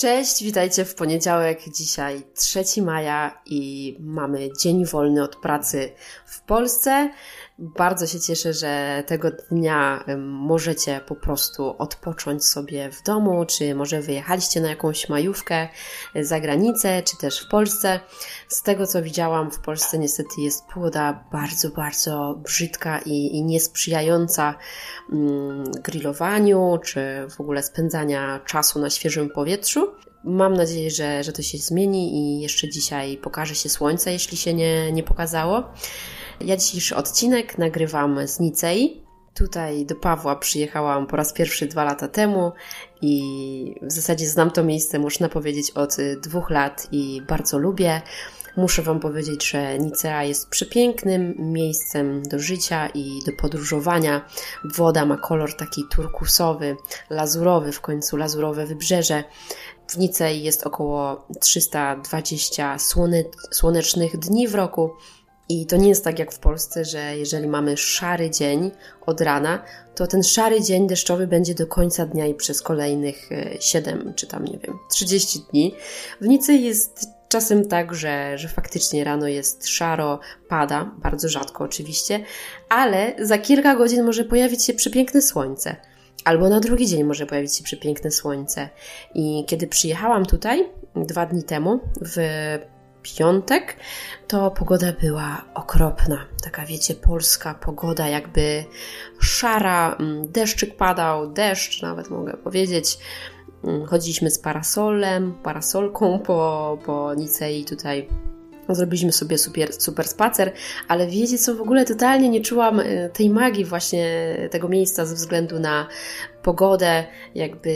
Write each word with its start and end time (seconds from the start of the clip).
Cześć, 0.00 0.42
witajcie 0.44 0.84
w 0.84 0.94
poniedziałek. 0.94 1.60
Dzisiaj 1.68 2.22
3 2.34 2.82
maja 2.82 3.42
i 3.46 3.96
mamy 4.00 4.48
dzień 4.60 4.86
wolny 4.86 5.22
od 5.22 5.36
pracy 5.36 5.92
w 6.26 6.40
Polsce. 6.40 7.10
Bardzo 7.62 8.06
się 8.06 8.20
cieszę, 8.20 8.52
że 8.52 9.02
tego 9.06 9.30
dnia 9.50 10.04
możecie 10.18 11.00
po 11.06 11.14
prostu 11.14 11.74
odpocząć 11.78 12.44
sobie 12.44 12.90
w 12.90 13.02
domu, 13.02 13.44
czy 13.44 13.74
może 13.74 14.00
wyjechaliście 14.02 14.60
na 14.60 14.68
jakąś 14.68 15.08
majówkę 15.08 15.68
za 16.14 16.40
granicę, 16.40 17.02
czy 17.02 17.16
też 17.16 17.40
w 17.40 17.48
Polsce. 17.48 18.00
Z 18.48 18.62
tego 18.62 18.86
co 18.86 19.02
widziałam, 19.02 19.50
w 19.50 19.58
Polsce 19.58 19.98
niestety 19.98 20.40
jest 20.40 20.64
pogoda 20.74 21.24
bardzo, 21.32 21.70
bardzo 21.70 22.40
brzydka 22.44 22.98
i, 22.98 23.36
i 23.36 23.42
niesprzyjająca 23.42 24.54
mm, 25.12 25.64
grillowaniu, 25.72 26.78
czy 26.84 27.00
w 27.36 27.40
ogóle 27.40 27.62
spędzania 27.62 28.40
czasu 28.46 28.78
na 28.78 28.90
świeżym 28.90 29.30
powietrzu. 29.30 29.94
Mam 30.24 30.54
nadzieję, 30.54 30.90
że, 30.90 31.24
że 31.24 31.32
to 31.32 31.42
się 31.42 31.58
zmieni 31.58 32.14
i 32.14 32.40
jeszcze 32.40 32.68
dzisiaj 32.68 33.16
pokaże 33.16 33.54
się 33.54 33.68
słońce, 33.68 34.12
jeśli 34.12 34.36
się 34.36 34.54
nie, 34.54 34.92
nie 34.92 35.02
pokazało. 35.02 35.72
Ja 36.44 36.56
dzisiejszy 36.56 36.96
odcinek 36.96 37.58
nagrywam 37.58 38.28
z 38.28 38.40
Nicei. 38.40 39.02
Tutaj 39.34 39.86
do 39.86 39.94
Pawła 39.94 40.36
przyjechałam 40.36 41.06
po 41.06 41.16
raz 41.16 41.32
pierwszy 41.32 41.66
dwa 41.66 41.84
lata 41.84 42.08
temu 42.08 42.52
i 43.02 43.74
w 43.82 43.92
zasadzie 43.92 44.26
znam 44.26 44.50
to 44.50 44.64
miejsce, 44.64 44.98
można 44.98 45.28
powiedzieć, 45.28 45.70
od 45.70 45.96
dwóch 46.22 46.50
lat 46.50 46.88
i 46.92 47.22
bardzo 47.28 47.58
lubię. 47.58 48.02
Muszę 48.56 48.82
Wam 48.82 49.00
powiedzieć, 49.00 49.50
że 49.50 49.78
Nicea 49.78 50.24
jest 50.24 50.48
przepięknym 50.48 51.34
miejscem 51.38 52.22
do 52.22 52.38
życia 52.38 52.88
i 52.94 53.18
do 53.26 53.32
podróżowania. 53.32 54.24
Woda 54.64 55.06
ma 55.06 55.16
kolor 55.16 55.56
taki 55.56 55.82
turkusowy, 55.90 56.76
lazurowy, 57.10 57.72
w 57.72 57.80
końcu 57.80 58.16
lazurowe 58.16 58.66
wybrzeże. 58.66 59.24
W 59.88 59.98
Nicei 59.98 60.42
jest 60.42 60.66
około 60.66 61.26
320 61.40 62.78
słone, 62.78 63.24
słonecznych 63.50 64.18
dni 64.18 64.48
w 64.48 64.54
roku. 64.54 64.90
I 65.50 65.66
to 65.66 65.76
nie 65.76 65.88
jest 65.88 66.04
tak 66.04 66.18
jak 66.18 66.32
w 66.32 66.38
Polsce, 66.38 66.84
że 66.84 67.16
jeżeli 67.16 67.48
mamy 67.48 67.76
szary 67.76 68.30
dzień 68.30 68.70
od 69.06 69.20
rana, 69.20 69.64
to 69.94 70.06
ten 70.06 70.22
szary 70.22 70.62
dzień 70.62 70.86
deszczowy 70.86 71.26
będzie 71.26 71.54
do 71.54 71.66
końca 71.66 72.06
dnia 72.06 72.26
i 72.26 72.34
przez 72.34 72.62
kolejnych 72.62 73.30
7 73.60 74.08
e, 74.08 74.14
czy 74.14 74.26
tam 74.26 74.44
nie 74.44 74.58
wiem, 74.58 74.78
30 74.90 75.40
dni. 75.50 75.74
W 76.20 76.26
Nicy 76.26 76.54
jest 76.54 77.08
czasem 77.28 77.68
tak, 77.68 77.94
że, 77.94 78.38
że 78.38 78.48
faktycznie 78.48 79.04
rano 79.04 79.28
jest 79.28 79.68
szaro, 79.68 80.20
pada, 80.48 80.90
bardzo 81.02 81.28
rzadko 81.28 81.64
oczywiście, 81.64 82.24
ale 82.68 83.14
za 83.18 83.38
kilka 83.38 83.76
godzin 83.76 84.04
może 84.04 84.24
pojawić 84.24 84.64
się 84.64 84.74
przepiękne 84.74 85.22
słońce. 85.22 85.76
Albo 86.24 86.48
na 86.48 86.60
drugi 86.60 86.86
dzień 86.86 87.04
może 87.04 87.26
pojawić 87.26 87.56
się 87.56 87.64
przepiękne 87.64 88.10
słońce. 88.10 88.68
I 89.14 89.44
kiedy 89.46 89.66
przyjechałam 89.66 90.26
tutaj 90.26 90.68
dwa 90.96 91.26
dni 91.26 91.42
temu, 91.42 91.80
w 92.02 92.18
piątek, 93.02 93.76
to 94.28 94.50
pogoda 94.50 94.92
była 94.92 95.44
okropna. 95.54 96.26
Taka, 96.42 96.66
wiecie, 96.66 96.94
polska 96.94 97.54
pogoda, 97.54 98.08
jakby 98.08 98.64
szara, 99.20 99.96
mm, 100.00 100.32
deszczyk 100.32 100.76
padał, 100.76 101.32
deszcz 101.32 101.82
nawet 101.82 102.10
mogę 102.10 102.36
powiedzieć. 102.36 102.98
Mm, 103.64 103.86
chodziliśmy 103.86 104.30
z 104.30 104.38
parasolem, 104.38 105.34
parasolką 105.42 106.18
po, 106.26 106.78
po 106.84 107.14
Nicei 107.14 107.64
tutaj 107.64 108.08
Zrobiliśmy 108.74 109.12
sobie 109.12 109.38
super, 109.38 109.72
super 109.72 110.08
spacer, 110.08 110.52
ale 110.88 111.06
wiecie 111.06 111.38
co, 111.38 111.54
w 111.54 111.60
ogóle 111.60 111.84
totalnie 111.84 112.28
nie 112.28 112.40
czułam 112.40 112.80
e, 112.80 113.08
tej 113.08 113.30
magii 113.30 113.64
właśnie 113.64 114.36
tego 114.50 114.68
miejsca 114.68 115.06
ze 115.06 115.14
względu 115.14 115.58
na 115.58 115.86
pogodę, 116.42 117.04
jakby 117.34 117.70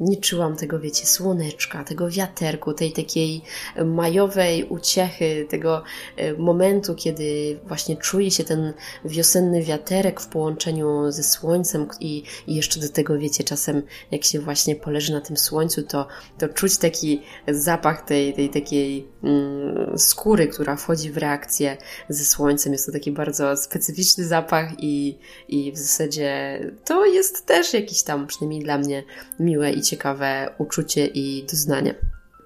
nie 0.00 0.16
czułam 0.16 0.56
tego, 0.56 0.80
wiecie, 0.80 1.06
słoneczka, 1.06 1.84
tego 1.84 2.10
wiaterku, 2.10 2.72
tej 2.72 2.92
takiej 2.92 3.42
majowej 3.84 4.64
uciechy, 4.64 5.46
tego 5.48 5.82
e, 6.16 6.32
momentu, 6.34 6.94
kiedy 6.94 7.58
właśnie 7.64 7.96
czuje 7.96 8.30
się 8.30 8.44
ten 8.44 8.72
wiosenny 9.04 9.62
wiaterek 9.62 10.20
w 10.20 10.26
połączeniu 10.26 11.10
ze 11.12 11.22
słońcem 11.22 11.88
i, 12.00 12.22
i 12.46 12.54
jeszcze 12.54 12.80
do 12.80 12.88
tego, 12.88 13.18
wiecie, 13.18 13.44
czasem 13.44 13.82
jak 14.10 14.24
się 14.24 14.40
właśnie 14.40 14.76
poleży 14.76 15.12
na 15.12 15.20
tym 15.20 15.36
słońcu, 15.36 15.82
to, 15.82 16.06
to 16.38 16.48
czuć 16.48 16.78
taki 16.78 17.22
zapach 17.48 18.04
tej, 18.04 18.34
tej 18.34 18.50
takiej 18.50 19.08
mm, 19.22 19.98
skóry, 19.98 20.48
która 20.48 20.76
wchodzi 20.76 21.10
w 21.10 21.16
reakcję 21.16 21.76
ze 22.08 22.24
słońcem. 22.24 22.72
Jest 22.72 22.86
to 22.86 22.92
taki 22.92 23.12
bardzo 23.12 23.56
specyficzny 23.56 24.24
zapach 24.24 24.70
i, 24.78 25.18
i 25.48 25.72
w 25.72 25.78
zasadzie 25.78 26.60
to 26.84 27.06
jest 27.06 27.46
też 27.46 27.74
jakiś 27.74 28.02
tam, 28.06 28.26
przynajmniej 28.26 28.62
dla 28.62 28.78
mnie, 28.78 29.02
miłe 29.40 29.72
i 29.72 29.82
ciekawe 29.82 30.54
uczucie 30.58 31.06
i 31.06 31.46
doznanie. 31.50 31.94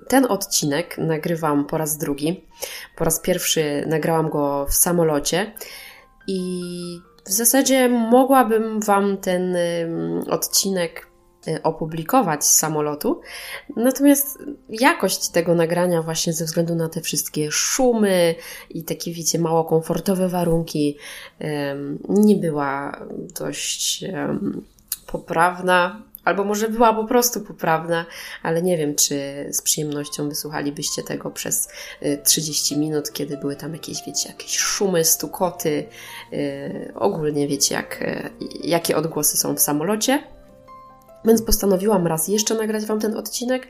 Ten 0.09 0.27
odcinek 0.29 0.99
nagrywam 0.99 1.67
po 1.67 1.79
raz 1.79 1.99
drugi. 1.99 2.45
Po 2.97 3.05
raz 3.05 3.21
pierwszy 3.21 3.85
nagrałam 3.87 4.29
go 4.29 4.67
w 4.67 4.75
samolocie 4.75 5.53
i 6.27 6.41
w 7.25 7.33
zasadzie 7.33 7.89
mogłabym 7.89 8.81
Wam 8.81 9.17
ten 9.17 9.57
odcinek 10.31 11.11
Y, 11.49 11.63
opublikować 11.63 12.45
z 12.45 12.57
samolotu. 12.57 13.21
Natomiast 13.77 14.39
jakość 14.69 15.29
tego 15.29 15.55
nagrania, 15.55 16.03
właśnie 16.03 16.33
ze 16.33 16.45
względu 16.45 16.75
na 16.75 16.89
te 16.89 17.01
wszystkie 17.01 17.51
szumy 17.51 18.35
i 18.71 18.85
takie, 18.85 19.13
wiecie, 19.13 19.39
mało 19.39 19.65
komfortowe 19.65 20.29
warunki, 20.29 20.99
nie 22.09 22.37
była 22.37 23.01
dość 23.41 24.05
poprawna. 25.13 26.03
Albo 26.25 26.45
może 26.45 26.69
była 26.69 26.95
po 26.95 27.05
prostu 27.05 27.41
poprawna, 27.41 28.07
ale 28.43 28.63
nie 28.63 28.79
wiem, 28.79 28.95
czy 28.95 29.47
z 29.51 29.63
przyjemnością 29.63 30.29
wysłuchalibyście 30.29 31.03
tego 31.03 31.31
przez 31.31 31.69
30 32.25 32.75
y, 32.75 32.79
minut, 32.79 33.13
kiedy 33.13 33.37
były 33.37 33.57
tam 33.57 33.73
jakieś, 33.73 34.07
wiecie, 34.07 34.29
jakieś 34.29 34.59
szumy, 34.59 35.05
stukoty. 35.05 35.87
Y, 36.33 36.93
ogólnie 36.95 37.49
wiecie, 37.49 37.75
jak, 37.75 38.05
jakie 38.65 38.97
odgłosy 38.97 39.37
są 39.37 39.55
w 39.55 39.61
samolocie. 39.61 40.23
Więc 41.25 41.43
postanowiłam 41.43 42.07
raz 42.07 42.29
jeszcze 42.29 42.55
nagrać 42.55 42.85
Wam 42.85 43.01
ten 43.01 43.17
odcinek, 43.17 43.69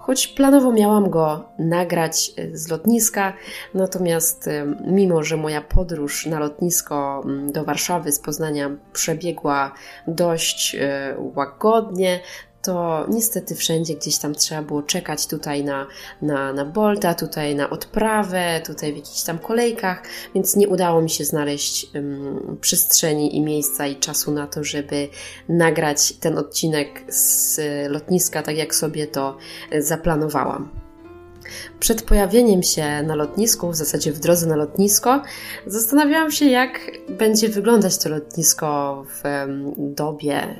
choć 0.00 0.28
planowo 0.28 0.72
miałam 0.72 1.10
go 1.10 1.48
nagrać 1.58 2.32
e, 2.36 2.56
z 2.56 2.68
lotniska, 2.68 3.32
natomiast 3.74 4.48
e, 4.48 4.66
mimo, 4.86 5.22
że 5.22 5.36
moja 5.36 5.60
podróż 5.60 6.26
na 6.26 6.38
lotnisko 6.38 7.22
mm, 7.24 7.52
do 7.52 7.64
Warszawy 7.64 8.12
z 8.12 8.20
Poznania 8.20 8.70
przebiegła 8.92 9.72
dość 10.06 10.74
e, 10.74 11.14
łagodnie, 11.36 12.20
to 12.62 13.06
niestety 13.08 13.54
wszędzie 13.54 13.94
gdzieś 13.94 14.18
tam 14.18 14.34
trzeba 14.34 14.62
było 14.62 14.82
czekać 14.82 15.26
tutaj 15.26 15.64
na, 15.64 15.86
na, 16.22 16.52
na 16.52 16.64
Bolta, 16.64 17.14
tutaj 17.14 17.54
na 17.54 17.70
odprawę, 17.70 18.60
tutaj 18.66 18.92
w 18.92 18.96
jakichś 18.96 19.22
tam 19.22 19.38
kolejkach, 19.38 20.02
więc 20.34 20.56
nie 20.56 20.68
udało 20.68 21.02
mi 21.02 21.10
się 21.10 21.24
znaleźć 21.24 21.86
um, 21.94 22.58
przestrzeni 22.60 23.36
i 23.36 23.40
miejsca 23.40 23.86
i 23.86 23.96
czasu 23.96 24.32
na 24.32 24.46
to, 24.46 24.64
żeby 24.64 25.08
nagrać 25.48 26.12
ten 26.12 26.38
odcinek 26.38 27.04
z 27.08 27.60
lotniska 27.90 28.42
tak 28.42 28.56
jak 28.56 28.74
sobie 28.74 29.06
to 29.06 29.36
zaplanowałam. 29.78 30.89
Przed 31.80 32.02
pojawieniem 32.02 32.62
się 32.62 33.02
na 33.02 33.14
lotnisku, 33.14 33.70
w 33.70 33.76
zasadzie 33.76 34.12
w 34.12 34.18
drodze 34.20 34.46
na 34.46 34.56
lotnisko, 34.56 35.22
zastanawiałam 35.66 36.30
się, 36.30 36.44
jak 36.44 36.90
będzie 37.08 37.48
wyglądać 37.48 37.98
to 37.98 38.08
lotnisko 38.08 39.02
w 39.08 39.22
dobie 39.76 40.34
e, 40.36 40.56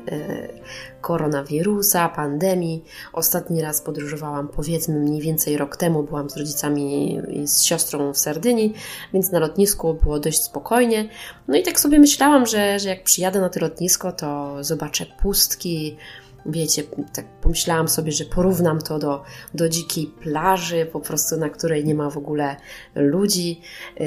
koronawirusa, 1.00 2.09
pandemii. 2.09 2.84
Ostatni 3.12 3.62
raz 3.62 3.83
podróżowałam 3.83 4.49
powiedzmy 4.49 5.00
mniej 5.00 5.21
więcej 5.21 5.56
rok 5.56 5.77
temu, 5.77 6.03
byłam 6.03 6.31
z 6.31 6.37
rodzicami 6.37 7.15
i 7.29 7.49
z 7.49 7.62
siostrą 7.62 8.12
w 8.12 8.19
Sardynii, 8.19 8.75
więc 9.12 9.32
na 9.32 9.38
lotnisku 9.38 9.94
było 9.94 10.20
dość 10.20 10.43
spokojnie. 10.43 11.09
No 11.49 11.56
i 11.56 11.62
tak 11.62 11.81
sobie 11.81 11.99
myślałam, 11.99 12.47
że, 12.47 12.79
że 12.79 12.88
jak 12.88 13.05
przyjadę 13.05 13.41
na 13.41 13.49
to 13.49 13.61
lotnisko, 13.61 14.12
to 14.12 14.56
zobaczę 14.64 15.06
pustki, 15.23 15.97
wiecie, 16.46 16.82
tak 17.14 17.26
pomyślałam 17.40 17.88
sobie, 17.88 18.12
że 18.12 18.25
porównam 18.25 18.81
to 18.81 18.98
do, 18.98 19.22
do 19.54 19.69
dzikiej 19.69 20.06
plaży, 20.06 20.87
po 20.87 21.00
prostu 21.00 21.37
na 21.37 21.48
której 21.48 21.84
nie 21.84 21.94
ma 21.94 22.10
w 22.10 22.16
ogóle 22.16 22.56
ludzi. 22.94 23.60
Yy, 24.00 24.06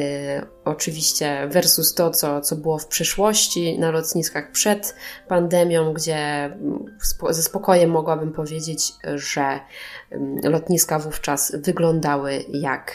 oczywiście 0.66 1.48
versus 1.52 1.94
to, 1.94 2.12
co, 2.12 2.42
co 2.42 2.56
było 2.56 2.78
w 2.78 2.88
przeszłości 2.88 3.80
na 3.80 3.92
lotniskach 3.92 4.52
przed 4.52 4.96
pandemią, 5.28 5.94
gdzie 5.94 6.50
spo, 7.02 7.34
ze 7.34 7.44
spokojem 7.44 7.90
mogłabym 7.90 8.32
powiedzieć, 8.32 8.94
że 9.16 9.60
yy, 10.12 10.50
lotniska 10.50 11.00
wówczas 11.00 11.56
wyglądały 11.56 12.46
jak 12.50 12.92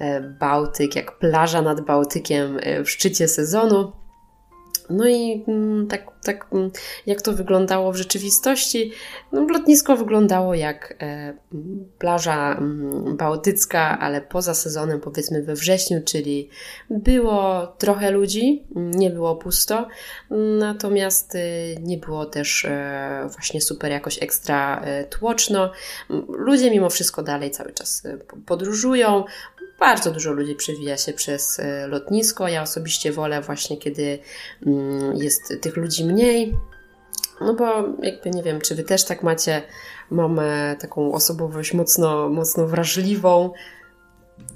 yy, 0.00 0.20
Bałtyk, 0.20 0.96
jak 0.96 1.18
plaża 1.18 1.62
nad 1.62 1.80
Bałtykiem 1.80 2.58
w 2.84 2.90
szczycie 2.90 3.28
sezonu. 3.28 4.01
No 4.92 5.08
i 5.08 5.44
mm, 5.48 5.86
tak, 5.88 6.06
tak 6.22 6.46
mm, 6.52 6.70
jak 7.06 7.22
to 7.22 7.32
wyglądało 7.32 7.92
w 7.92 7.96
rzeczywistości, 7.96 8.92
no, 9.32 9.46
lotnisko 9.48 9.96
wyglądało 9.96 10.54
jak 10.54 10.94
e, 11.00 11.34
plaża 11.98 12.56
mm, 12.58 13.16
bałtycka, 13.16 13.98
ale 13.98 14.20
poza 14.20 14.54
sezonem, 14.54 15.00
powiedzmy 15.00 15.42
we 15.42 15.54
wrześniu, 15.54 16.00
czyli 16.04 16.48
było 16.90 17.66
trochę 17.66 18.10
ludzi, 18.10 18.64
nie 18.74 19.10
było 19.10 19.36
pusto, 19.36 19.88
natomiast 20.58 21.34
y, 21.34 21.76
nie 21.80 21.98
było 21.98 22.26
też 22.26 22.64
e, 22.64 23.28
właśnie 23.32 23.60
super 23.60 23.90
jakoś 23.90 24.22
ekstra 24.22 24.80
e, 24.84 25.04
tłoczno. 25.04 25.72
Ludzie 26.28 26.70
mimo 26.70 26.90
wszystko 26.90 27.22
dalej 27.22 27.50
cały 27.50 27.72
czas 27.72 28.02
podróżują, 28.46 29.24
bardzo 29.82 30.10
dużo 30.10 30.32
ludzi 30.32 30.54
przewija 30.54 30.96
się 30.96 31.12
przez 31.12 31.60
e, 31.60 31.86
lotnisko. 31.86 32.48
Ja 32.48 32.62
osobiście 32.62 33.12
wolę 33.12 33.40
właśnie, 33.40 33.76
kiedy 33.76 34.18
mm, 34.66 35.16
jest 35.16 35.54
tych 35.60 35.76
ludzi 35.76 36.04
mniej. 36.04 36.56
No 37.40 37.54
bo 37.54 37.64
jakby 38.02 38.30
nie 38.30 38.42
wiem, 38.42 38.60
czy 38.60 38.74
wy 38.74 38.84
też 38.84 39.04
tak 39.04 39.22
macie. 39.22 39.62
Mamy 40.10 40.76
taką 40.80 41.12
osobowość 41.12 41.72
mocno, 41.72 42.28
mocno 42.28 42.66
wrażliwą, 42.66 43.52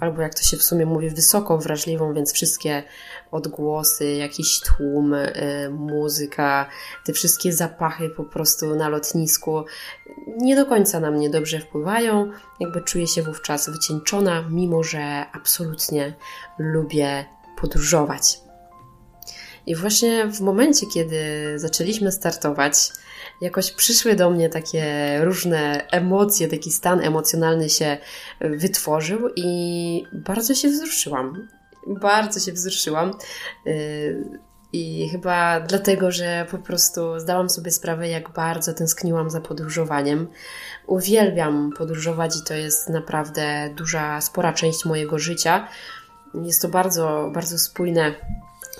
albo 0.01 0.23
jak 0.23 0.35
to 0.35 0.43
się 0.43 0.57
w 0.57 0.63
sumie 0.63 0.87
mówi, 0.87 1.11
wysoko 1.11 1.59
wrażliwą, 1.59 2.15
więc 2.15 2.33
wszystkie 2.33 2.83
odgłosy, 3.31 4.13
jakiś 4.13 4.61
tłum, 4.61 5.15
y, 5.15 5.71
muzyka, 5.71 6.69
te 7.05 7.13
wszystkie 7.13 7.53
zapachy 7.53 8.09
po 8.09 8.25
prostu 8.25 8.77
na 8.77 8.89
lotnisku 8.89 9.65
nie 10.27 10.57
do 10.57 10.67
końca 10.67 11.01
na 11.01 11.11
mnie 11.11 11.31
dobrze 11.31 11.61
wpływają. 11.61 12.31
Jakby 12.61 12.81
czuję 12.81 13.07
się 13.07 13.23
wówczas 13.23 13.71
wycieńczona, 13.71 14.45
mimo 14.51 14.83
że 14.83 15.27
absolutnie 15.33 16.15
lubię 16.59 17.25
podróżować. 17.61 18.41
I 19.67 19.75
właśnie 19.75 20.27
w 20.27 20.41
momencie, 20.41 20.87
kiedy 20.95 21.19
zaczęliśmy 21.57 22.13
startować, 22.13 22.77
jakoś 23.41 23.73
przyszły 23.73 24.15
do 24.15 24.31
mnie 24.31 24.49
takie 24.49 24.85
różne 25.25 25.87
emocje, 25.91 26.49
taki 26.49 26.73
stan 26.73 27.01
emocjonalny 27.01 27.71
się 27.71 27.99
wytworzył 28.41 29.29
i 29.37 30.05
bardzo 30.13 30.55
się 30.55 30.69
wzruszyłam. 30.69 31.49
Bardzo 31.87 32.41
się 32.41 32.53
wzruszyłam. 32.53 33.15
I 34.73 35.09
chyba 35.09 35.61
dlatego, 35.61 36.13
że 36.13 36.47
po 36.51 36.59
prostu 36.59 37.21
zdałam 37.21 37.51
sobie 37.51 37.71
sprawę, 37.71 38.09
jak 38.09 38.31
bardzo 38.31 38.75
tęskniłam 38.75 39.31
za 39.31 39.41
podróżowaniem. 39.41 40.29
Uwielbiam 40.87 41.71
podróżować 41.79 42.37
i 42.37 42.45
to 42.49 42.55
jest 42.55 42.89
naprawdę 42.89 43.71
duża, 43.77 44.21
spora 44.21 44.53
część 44.53 44.85
mojego 44.85 45.19
życia. 45.19 45.69
Jest 46.35 46.63
to 46.63 46.69
bardzo, 46.69 47.31
bardzo 47.35 47.59
spójne 47.59 48.15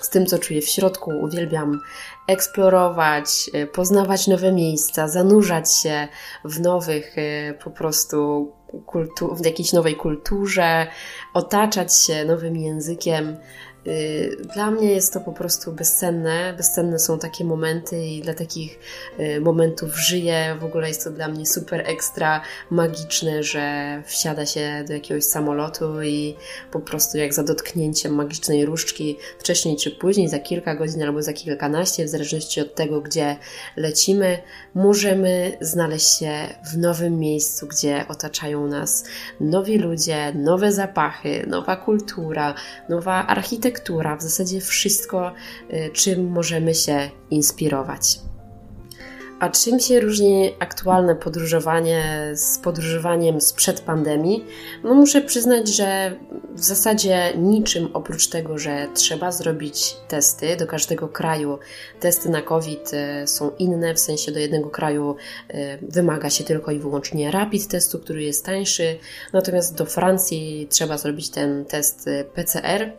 z 0.01 0.09
tym, 0.09 0.25
co 0.25 0.39
czuję 0.39 0.61
w 0.61 0.69
środku. 0.69 1.11
Uwielbiam 1.11 1.81
eksplorować, 2.27 3.49
e, 3.53 3.67
poznawać 3.67 4.27
nowe 4.27 4.51
miejsca, 4.51 5.07
zanurzać 5.07 5.75
się 5.75 6.07
w 6.45 6.59
nowych 6.59 7.17
e, 7.17 7.53
po 7.53 7.71
prostu 7.71 8.51
kultu- 8.85 9.35
w 9.35 9.45
jakiejś 9.45 9.73
nowej 9.73 9.95
kulturze, 9.95 10.87
otaczać 11.33 11.95
się 11.95 12.25
nowym 12.25 12.57
językiem. 12.57 13.37
Y, 13.87 14.37
dla 14.53 14.71
mnie 14.71 14.91
jest 14.91 15.13
to 15.13 15.19
po 15.19 15.31
prostu 15.31 15.71
bezcenne. 15.71 16.53
Bezcenne 16.57 16.99
są 16.99 17.19
takie 17.19 17.45
momenty 17.45 18.05
i 18.05 18.21
dla 18.21 18.33
takich 18.33 18.79
y, 19.19 19.41
momentów 19.41 19.95
żyję. 19.95 20.57
W 20.59 20.63
ogóle 20.63 20.87
jest 20.87 21.03
to 21.03 21.11
dla 21.11 21.27
mnie 21.27 21.45
super 21.45 21.83
ekstra 21.85 22.41
magiczne, 22.69 23.43
że 23.43 23.97
wsiada 24.05 24.45
się 24.45 24.83
do 24.87 24.93
jakiegoś 24.93 25.23
samolotu 25.23 26.01
i 26.01 26.35
po 26.71 26.79
prostu 26.79 27.17
jak 27.17 27.33
za 27.33 27.43
dotknięciem 27.43 28.15
magicznej 28.15 28.65
różdżki, 28.65 29.17
wcześniej 29.39 29.77
czy 29.77 29.91
później, 29.91 30.29
za 30.29 30.39
kilka 30.39 30.75
godzin 30.75 31.03
albo 31.03 31.21
za 31.21 31.33
kilkanaście, 31.33 32.05
w 32.05 32.09
zależności 32.09 32.61
od 32.61 32.75
tego, 32.75 33.01
gdzie 33.01 33.37
lecimy, 33.75 34.37
możemy 34.75 35.57
znaleźć 35.61 36.19
się 36.19 36.33
w 36.73 36.77
nowym 36.77 37.19
miejscu, 37.19 37.67
gdzie 37.67 38.05
otaczają 38.07 38.67
nas 38.67 39.03
nowi 39.39 39.77
ludzie, 39.77 40.33
nowe 40.33 40.71
zapachy, 40.71 41.45
nowa 41.47 41.75
kultura, 41.75 42.53
nowa 42.89 43.27
architektura 43.27 43.76
architektura, 43.77 44.17
w 44.17 44.21
zasadzie 44.21 44.61
wszystko, 44.61 45.33
y, 45.73 45.89
czym 45.93 46.27
możemy 46.31 46.75
się 46.75 47.09
inspirować. 47.29 48.19
A 49.39 49.49
czym 49.49 49.79
się 49.79 49.99
różni 49.99 50.53
aktualne 50.59 51.15
podróżowanie 51.15 52.31
z 52.33 52.57
podróżowaniem 52.57 53.41
sprzed 53.41 53.81
pandemii? 53.81 54.45
No 54.83 54.93
muszę 54.93 55.21
przyznać, 55.21 55.67
że 55.67 56.15
w 56.53 56.63
zasadzie 56.63 57.33
niczym 57.37 57.89
oprócz 57.93 58.27
tego, 58.27 58.57
że 58.57 58.87
trzeba 58.93 59.31
zrobić 59.31 59.95
testy 60.07 60.55
do 60.55 60.67
każdego 60.67 61.07
kraju. 61.07 61.59
Testy 61.99 62.29
na 62.29 62.41
COVID 62.41 62.91
y, 62.93 63.27
są 63.27 63.51
inne, 63.59 63.93
w 63.93 63.99
sensie 63.99 64.31
do 64.31 64.39
jednego 64.39 64.69
kraju 64.69 65.15
y, 65.49 65.55
wymaga 65.81 66.29
się 66.29 66.43
tylko 66.43 66.71
i 66.71 66.79
wyłącznie 66.79 67.31
rapid 67.31 67.67
testu, 67.67 67.99
który 67.99 68.23
jest 68.23 68.45
tańszy, 68.45 68.97
natomiast 69.33 69.75
do 69.75 69.85
Francji 69.85 70.67
trzeba 70.69 70.97
zrobić 70.97 71.29
ten 71.29 71.65
test 71.65 72.07
y, 72.07 72.25
PCR, 72.33 72.91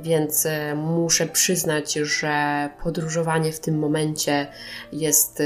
więc 0.00 0.46
muszę 0.76 1.26
przyznać, 1.26 1.92
że 1.92 2.68
podróżowanie 2.82 3.52
w 3.52 3.60
tym 3.60 3.78
momencie 3.78 4.46
jest 4.92 5.42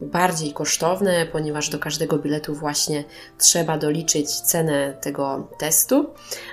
bardziej 0.00 0.52
kosztowne, 0.52 1.26
ponieważ 1.26 1.68
do 1.68 1.78
każdego 1.78 2.18
biletu 2.18 2.54
właśnie 2.54 3.04
trzeba 3.38 3.78
doliczyć 3.78 4.30
cenę 4.30 4.94
tego 5.00 5.48
testu. 5.58 6.10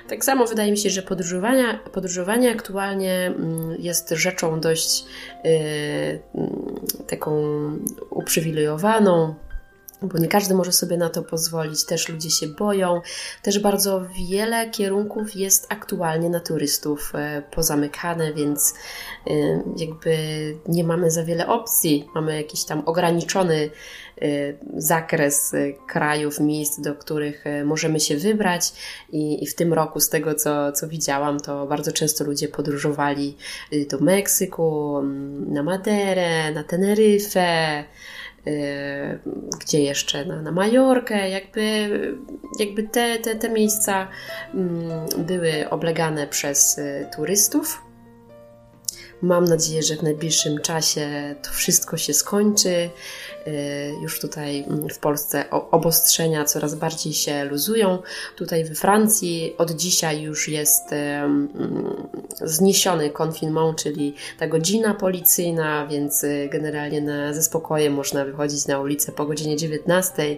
Tak 0.08 0.24
samo 0.24 0.46
wydaje 0.46 0.70
mi 0.70 0.78
się, 0.78 0.90
że 0.90 1.02
podróżowanie, 1.02 1.78
podróżowanie 1.92 2.50
aktualnie 2.50 3.26
mm, 3.26 3.76
jest 3.78 4.10
rzeczą 4.10 4.60
dość 4.60 5.04
yy, 5.44 6.22
taką 7.06 7.42
uprzywilejowaną, 8.10 9.34
bo 10.02 10.18
nie 10.18 10.28
każdy 10.28 10.54
może 10.54 10.72
sobie 10.72 10.96
na 10.96 11.10
to 11.10 11.22
pozwolić, 11.22 11.84
też 11.84 12.08
ludzie 12.08 12.30
się 12.30 12.46
boją. 12.46 13.00
Też 13.42 13.58
bardzo 13.58 14.06
wiele 14.30 14.70
kierunków 14.70 15.36
jest 15.36 15.66
aktualnie 15.68 16.30
na 16.30 16.40
turystów 16.40 17.12
e, 17.14 17.42
pozamykane, 17.50 18.32
więc 18.34 18.74
e, 19.26 19.32
jakby 19.76 20.16
nie 20.68 20.84
mamy 20.84 21.10
za 21.10 21.24
wiele 21.24 21.46
opcji. 21.46 22.08
Mamy 22.14 22.36
jakiś 22.36 22.64
tam 22.64 22.82
ograniczony 22.86 23.70
e, 24.22 24.28
zakres 24.76 25.52
krajów, 25.88 26.40
miejsc, 26.40 26.80
do 26.80 26.94
których 26.94 27.44
możemy 27.64 28.00
się 28.00 28.16
wybrać 28.16 28.72
i, 29.12 29.46
w 29.46 29.54
tym 29.54 29.72
roku, 29.72 30.00
z 30.00 30.08
tego 30.08 30.34
co, 30.34 30.72
co 30.72 30.88
widziałam, 30.88 31.40
to 31.40 31.66
bardzo 31.66 31.92
często 31.92 32.24
ludzie 32.24 32.48
podróżowali 32.48 33.36
do 33.90 33.98
Meksyku, 33.98 35.02
na 35.46 35.62
Maderę, 35.62 36.52
na 36.52 36.64
Teneryfę, 36.64 37.84
gdzie 39.60 39.82
jeszcze 39.82 40.24
na, 40.24 40.42
na 40.42 40.52
Majorkę, 40.52 41.30
jakby, 41.30 41.88
jakby 42.58 42.82
te, 42.82 43.18
te, 43.18 43.34
te 43.34 43.48
miejsca 43.48 44.08
mm, 44.54 44.90
były 45.18 45.70
oblegane 45.70 46.26
przez 46.26 46.78
y, 46.78 47.06
turystów. 47.16 47.87
Mam 49.22 49.44
nadzieję, 49.44 49.82
że 49.82 49.96
w 49.96 50.02
najbliższym 50.02 50.58
czasie 50.60 51.34
to 51.42 51.50
wszystko 51.50 51.96
się 51.96 52.14
skończy. 52.14 52.90
Y, 53.48 53.94
już 54.02 54.20
tutaj 54.20 54.64
mm, 54.68 54.88
w 54.88 54.98
Polsce 54.98 55.50
obostrzenia 55.50 56.44
coraz 56.44 56.74
bardziej 56.74 57.12
się 57.12 57.44
luzują. 57.44 57.98
Tutaj 58.36 58.64
we 58.64 58.74
Francji 58.74 59.54
od 59.58 59.70
dzisiaj 59.70 60.22
już 60.22 60.48
jest 60.48 60.92
mm, 60.92 61.48
zniesiony 62.40 63.10
confinement, 63.10 63.82
czyli 63.82 64.14
ta 64.38 64.46
godzina 64.46 64.94
policyjna, 64.94 65.86
więc 65.86 66.24
y, 66.24 66.48
generalnie 66.52 67.00
na, 67.00 67.34
ze 67.34 67.42
spokojem 67.42 67.92
można 67.92 68.24
wychodzić 68.24 68.66
na 68.66 68.80
ulicę 68.80 69.12
po 69.12 69.26
godzinie 69.26 69.56
19, 69.56 70.36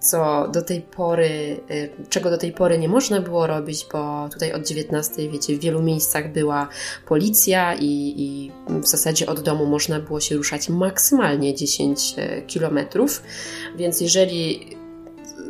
co 0.00 0.48
do 0.48 0.62
tej 0.62 0.80
pory, 0.80 1.60
czego 2.08 2.30
do 2.30 2.38
tej 2.38 2.52
pory 2.52 2.78
nie 2.78 2.88
można 2.88 3.20
było 3.20 3.46
robić, 3.46 3.86
bo 3.92 4.28
tutaj 4.32 4.52
od 4.52 4.66
19, 4.66 5.28
wiecie, 5.28 5.56
w 5.56 5.60
wielu 5.60 5.82
miejscach 5.82 6.32
była 6.32 6.68
policja 7.06 7.74
i, 7.74 8.15
i 8.16 8.52
w 8.68 8.86
zasadzie 8.86 9.26
od 9.26 9.40
domu 9.40 9.66
można 9.66 10.00
było 10.00 10.20
się 10.20 10.36
ruszać 10.36 10.68
maksymalnie 10.68 11.54
10 11.54 12.14
kilometrów, 12.46 13.22
więc 13.76 14.00
jeżeli 14.00 14.76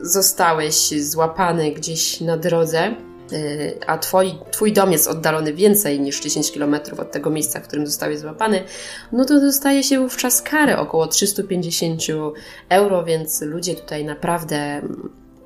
zostałeś 0.02 1.02
złapany 1.02 1.72
gdzieś 1.72 2.20
na 2.20 2.36
drodze, 2.36 2.94
y, 3.32 3.78
a 3.86 3.98
twoi, 3.98 4.38
twój 4.50 4.72
dom 4.72 4.92
jest 4.92 5.08
oddalony 5.08 5.52
więcej 5.52 6.00
niż 6.00 6.20
10 6.20 6.52
km 6.52 6.76
od 6.98 7.12
tego 7.12 7.30
miejsca, 7.30 7.60
w 7.60 7.62
którym 7.62 7.86
zostałeś 7.86 8.18
złapany, 8.18 8.64
no 9.12 9.24
to 9.24 9.40
dostaje 9.40 9.82
się 9.82 10.00
wówczas 10.00 10.42
karę 10.42 10.78
około 10.78 11.06
350 11.06 12.02
euro, 12.68 13.04
więc 13.04 13.42
ludzie 13.42 13.74
tutaj 13.74 14.04
naprawdę 14.04 14.82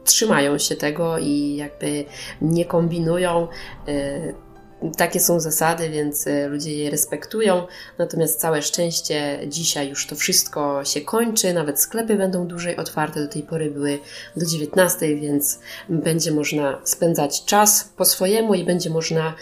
trzymają 0.05 0.59
się 0.59 0.77
tego 0.77 1.19
i 1.19 1.57
jakby 1.57 2.05
nie 2.43 2.65
kombinują. 2.65 3.49
Y, 4.85 4.91
takie 4.97 5.21
są 5.21 5.41
zasady, 5.41 5.91
więc 5.91 6.27
e, 6.27 6.49
ludzie 6.49 6.75
je 6.75 6.91
respektują. 6.91 7.67
Natomiast 7.99 8.41
całe 8.41 8.63
szczęście 8.63 9.41
dzisiaj 9.47 9.89
już 9.89 10.07
to 10.07 10.17
wszystko 10.17 10.85
się 10.85 11.01
kończy, 11.01 11.55
nawet 11.55 11.81
sklepy 11.81 12.17
będą 12.17 12.47
dłużej 12.47 12.77
otwarte. 12.77 13.21
Do 13.21 13.29
tej 13.29 13.43
pory 13.43 13.71
były 13.71 13.99
do 14.37 14.47
19, 14.47 15.17
więc 15.17 15.59
będzie 15.89 16.33
można 16.33 16.81
spędzać 16.85 17.45
czas 17.45 17.93
po 17.97 18.05
swojemu 18.05 18.55
i 18.55 18.65
będzie 18.65 18.91
można 18.91 19.35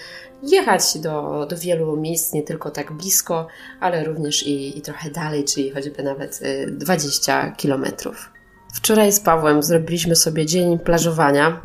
jechać 0.42 0.98
do, 0.98 1.46
do 1.50 1.56
wielu 1.56 1.96
miejsc, 1.96 2.32
nie 2.32 2.42
tylko 2.42 2.70
tak 2.70 2.92
blisko, 2.92 3.46
ale 3.80 4.04
również 4.04 4.46
i, 4.46 4.78
i 4.78 4.82
trochę 4.82 5.10
dalej, 5.10 5.44
czyli 5.44 5.70
choćby 5.70 6.02
nawet 6.02 6.40
20 6.68 7.46
e, 7.46 7.52
kilometrów. 7.56 8.30
Wczoraj 8.74 9.12
z 9.12 9.20
Pawłem 9.20 9.62
zrobiliśmy 9.62 10.16
sobie 10.16 10.46
dzień 10.46 10.78
plażowania. 10.78 11.60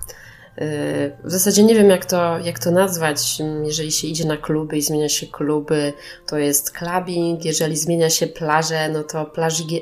W 1.24 1.32
zasadzie 1.32 1.64
nie 1.64 1.76
wiem, 1.76 1.90
jak 1.90 2.06
to, 2.06 2.40
jak 2.40 2.60
to 2.60 2.72
nazwać. 2.72 3.42
Jeżeli 3.64 3.92
się 3.92 4.08
idzie 4.08 4.26
na 4.26 4.38
kluby 4.38 4.78
i 4.78 4.82
zmienia 4.82 5.10
się 5.10 5.28
kluby, 5.28 5.94
to 6.28 6.38
jest 6.38 6.72
clubbing. 6.72 7.46
Jeżeli 7.46 7.78
zmienia 7.78 8.10
się 8.10 8.28
plaże, 8.28 8.90
no 8.90 9.04
to 9.04 9.32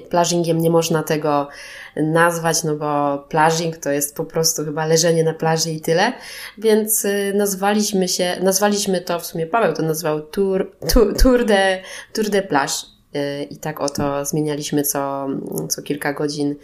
plażingiem 0.09 0.61
nie 0.61 0.69
można 0.69 1.03
tego 1.03 1.47
nazwać, 1.95 2.63
no 2.63 2.75
bo 2.75 3.17
plażing 3.29 3.77
to 3.77 3.91
jest 3.91 4.15
po 4.15 4.25
prostu 4.25 4.65
chyba 4.65 4.85
leżenie 4.85 5.23
na 5.23 5.33
plaży 5.33 5.71
i 5.71 5.81
tyle. 5.81 6.13
Więc 6.57 7.05
y, 7.05 7.33
nazwaliśmy 7.35 8.07
się, 8.07 8.37
nazwaliśmy 8.41 9.01
to, 9.01 9.19
w 9.19 9.25
sumie 9.25 9.47
Paweł 9.47 9.73
to 9.73 9.81
nazwał 9.81 10.21
Tour, 10.21 10.71
tour, 10.93 11.17
tour, 11.17 11.45
de, 11.45 11.81
tour 12.13 12.29
de 12.29 12.41
Plage. 12.41 12.73
Y, 13.15 13.43
I 13.43 13.57
tak 13.57 13.81
oto 13.81 14.25
zmienialiśmy 14.25 14.83
co, 14.83 15.27
co 15.69 15.81
kilka 15.81 16.13
godzin 16.13 16.55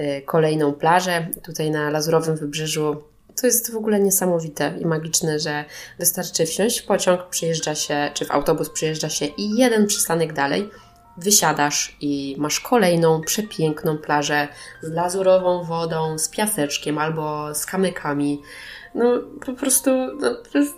y, 0.00 0.22
kolejną 0.22 0.72
plażę. 0.72 1.26
Tutaj 1.42 1.70
na 1.70 1.90
Lazurowym 1.90 2.36
Wybrzeżu 2.36 3.13
to 3.40 3.46
jest 3.46 3.72
w 3.72 3.76
ogóle 3.76 4.00
niesamowite 4.00 4.74
i 4.80 4.86
magiczne, 4.86 5.38
że 5.38 5.64
wystarczy 5.98 6.46
wsiąść 6.46 6.80
w 6.80 6.86
pociąg, 6.86 7.28
przyjeżdża 7.30 7.74
się, 7.74 8.10
czy 8.14 8.24
w 8.24 8.30
autobus 8.30 8.70
przyjeżdża 8.70 9.08
się 9.08 9.26
i 9.26 9.56
jeden 9.56 9.86
przystanek 9.86 10.32
dalej 10.32 10.70
wysiadasz 11.16 11.96
i 12.00 12.36
masz 12.38 12.60
kolejną 12.60 13.20
przepiękną 13.20 13.98
plażę 13.98 14.48
z 14.82 14.88
lazurową 14.88 15.64
wodą, 15.64 16.18
z 16.18 16.28
piaseczkiem 16.28 16.98
albo 16.98 17.54
z 17.54 17.66
kamykami. 17.66 18.42
No 18.94 19.04
po 19.46 19.52
prostu 19.52 19.90
no, 20.20 20.34
to 20.52 20.58
jest 20.58 20.74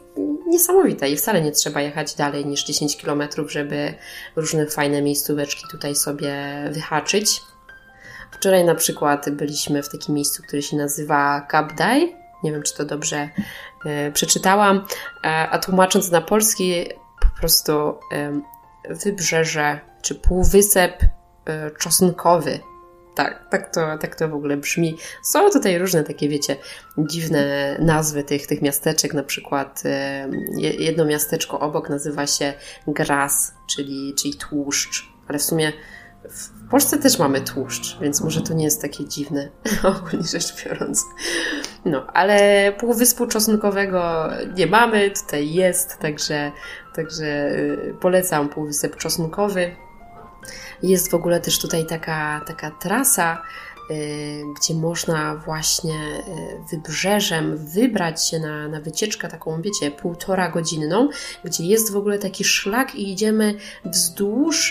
niesamowite 0.46 1.10
i 1.10 1.16
wcale 1.16 1.42
nie 1.42 1.52
trzeba 1.52 1.80
jechać 1.80 2.14
dalej 2.14 2.46
niż 2.46 2.64
10 2.64 2.96
km, 2.96 3.22
żeby 3.46 3.94
różne 4.36 4.66
fajne 4.66 5.02
miejscóweczki 5.02 5.62
tutaj 5.70 5.94
sobie 5.94 6.34
wyhaczyć. 6.70 7.40
Wczoraj 8.32 8.64
na 8.64 8.74
przykład 8.74 9.30
byliśmy 9.30 9.82
w 9.82 9.88
takim 9.88 10.14
miejscu, 10.14 10.42
które 10.42 10.62
się 10.62 10.76
nazywa 10.76 11.40
Kapdaj 11.40 12.16
nie 12.46 12.52
wiem, 12.52 12.62
czy 12.62 12.74
to 12.74 12.84
dobrze 12.84 13.28
e, 13.86 14.12
przeczytałam. 14.12 14.86
E, 15.24 15.48
a 15.50 15.58
tłumacząc 15.58 16.10
na 16.10 16.20
polski, 16.20 16.84
po 17.20 17.40
prostu 17.40 17.72
e, 18.12 18.40
wybrzeże 18.90 19.80
czy 20.02 20.14
półwysep 20.14 21.02
czosnkowy. 21.78 22.60
Tak, 23.14 23.46
tak 23.50 23.74
to, 23.74 23.98
tak 23.98 24.16
to 24.16 24.28
w 24.28 24.34
ogóle 24.34 24.56
brzmi. 24.56 24.96
Są 25.22 25.50
tutaj 25.50 25.78
różne 25.78 26.04
takie, 26.04 26.28
wiecie, 26.28 26.56
dziwne 26.98 27.76
nazwy 27.78 28.24
tych, 28.24 28.46
tych 28.46 28.62
miasteczek. 28.62 29.14
Na 29.14 29.22
przykład 29.22 29.82
jedno 30.58 31.04
miasteczko 31.04 31.60
obok 31.60 31.90
nazywa 31.90 32.26
się 32.26 32.54
Gras, 32.86 33.54
czyli, 33.66 34.14
czyli 34.14 34.34
tłuszcz, 34.34 35.08
ale 35.28 35.38
w 35.38 35.42
sumie 35.42 35.72
w 36.30 36.70
Polsce 36.70 36.98
też 36.98 37.18
mamy 37.18 37.40
tłuszcz, 37.40 37.98
więc 38.00 38.20
może 38.20 38.40
to 38.40 38.54
nie 38.54 38.64
jest 38.64 38.82
takie 38.82 39.04
dziwne, 39.04 39.48
ogólnie 39.98 40.26
rzecz 40.26 40.64
biorąc. 40.64 41.04
No, 41.84 42.06
ale 42.06 42.72
półwyspu 42.72 43.26
czosnkowego 43.26 44.28
nie 44.56 44.66
mamy, 44.66 45.10
tutaj 45.10 45.52
jest, 45.52 45.98
także, 45.98 46.52
także 46.94 47.26
y, 47.50 47.94
polecam 48.00 48.48
półwysep 48.48 48.96
czosnkowy. 48.96 49.76
Jest 50.82 51.10
w 51.10 51.14
ogóle 51.14 51.40
też 51.40 51.58
tutaj 51.58 51.86
taka, 51.86 52.40
taka 52.46 52.70
trasa, 52.70 53.42
gdzie 54.56 54.74
można 54.74 55.36
właśnie 55.36 55.94
y, 55.94 56.76
wybrzeżem 56.76 57.56
wybrać 57.56 58.28
się 58.28 58.38
na, 58.38 58.68
na 58.68 58.80
wycieczkę 58.80 59.28
taką, 59.28 59.62
wiecie, 59.62 59.90
półtora 59.90 60.48
godzinną, 60.48 61.08
gdzie 61.44 61.64
jest 61.64 61.92
w 61.92 61.96
ogóle 61.96 62.18
taki 62.18 62.44
szlak 62.44 62.94
i 62.94 63.12
idziemy 63.12 63.54
wzdłuż 63.84 64.70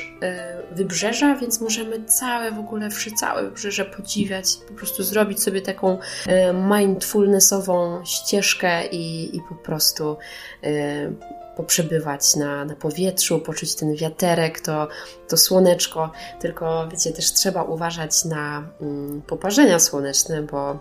y, 0.72 0.76
wybrzeża, 0.76 1.36
więc 1.36 1.62
możemy 1.62 2.04
całe 2.06 2.52
w 2.52 2.60
ogóle, 2.60 2.90
całe 3.20 3.44
wybrzeże 3.44 3.86
podziwiać, 3.86 4.46
po 4.68 4.74
prostu 4.74 5.04
zrobić 5.04 5.44
sobie 5.44 5.62
taką 5.62 5.98
mindfulnessową 6.70 8.06
ścieżkę 8.06 8.88
i, 8.88 9.36
i 9.38 9.42
po 9.50 9.56
prostu 9.56 10.18
poprzebywać 11.58 12.36
na, 12.36 12.66
na 12.66 12.76
powietrzu, 12.76 13.40
poczuć 13.40 13.76
ten 13.76 13.96
wiaterek, 13.96 14.60
to, 14.60 14.88
to 15.28 15.38
słoneczko. 15.38 16.12
Tylko 16.40 16.88
wiecie, 16.92 17.12
też 17.12 17.34
trzeba 17.34 17.64
uważać 17.64 18.26
na 18.26 18.64
mm, 18.82 19.22
poparzenia 19.22 19.80
słoneczne, 19.80 20.42
bo 20.42 20.80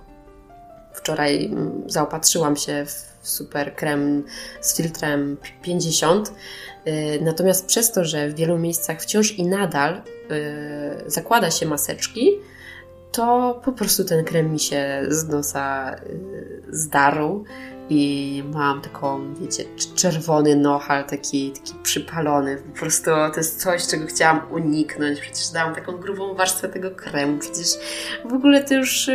wczoraj 0.92 1.46
mm, 1.46 1.82
zaopatrzyłam 1.86 2.56
się 2.56 2.86
w 2.86 3.28
super 3.28 3.74
krem 3.74 4.24
z 4.60 4.76
filtrem 4.76 5.36
50. 5.62 6.32
Y, 6.86 7.18
natomiast 7.22 7.66
przez 7.66 7.92
to, 7.92 8.04
że 8.04 8.28
w 8.28 8.34
wielu 8.34 8.58
miejscach 8.58 9.02
wciąż 9.02 9.32
i 9.32 9.46
nadal 9.46 9.94
y, 9.96 11.10
zakłada 11.10 11.50
się 11.50 11.66
maseczki, 11.66 12.30
to 13.12 13.60
po 13.64 13.72
prostu 13.72 14.04
ten 14.04 14.24
krem 14.24 14.52
mi 14.52 14.60
się 14.60 15.02
z 15.08 15.28
nosa 15.28 15.96
y, 16.06 16.62
zdarł 16.68 17.44
i 17.90 18.42
mam 18.52 18.80
taką, 18.80 19.34
wiecie, 19.34 19.64
czerwony 19.94 20.56
nohal, 20.56 21.04
taki, 21.04 21.52
taki 21.52 21.74
przypalony. 21.82 22.56
Po 22.56 22.78
prostu 22.78 23.04
to 23.04 23.36
jest 23.36 23.62
coś, 23.62 23.86
czego 23.86 24.06
chciałam 24.06 24.40
uniknąć. 24.52 25.20
Przecież 25.20 25.48
dałam 25.48 25.74
taką 25.74 25.92
grubą 25.92 26.34
warstwę 26.34 26.68
tego 26.68 26.90
kremu. 26.90 27.38
Przecież 27.38 27.66
w 28.24 28.32
ogóle 28.32 28.64
to 28.64 28.74
już, 28.74 29.10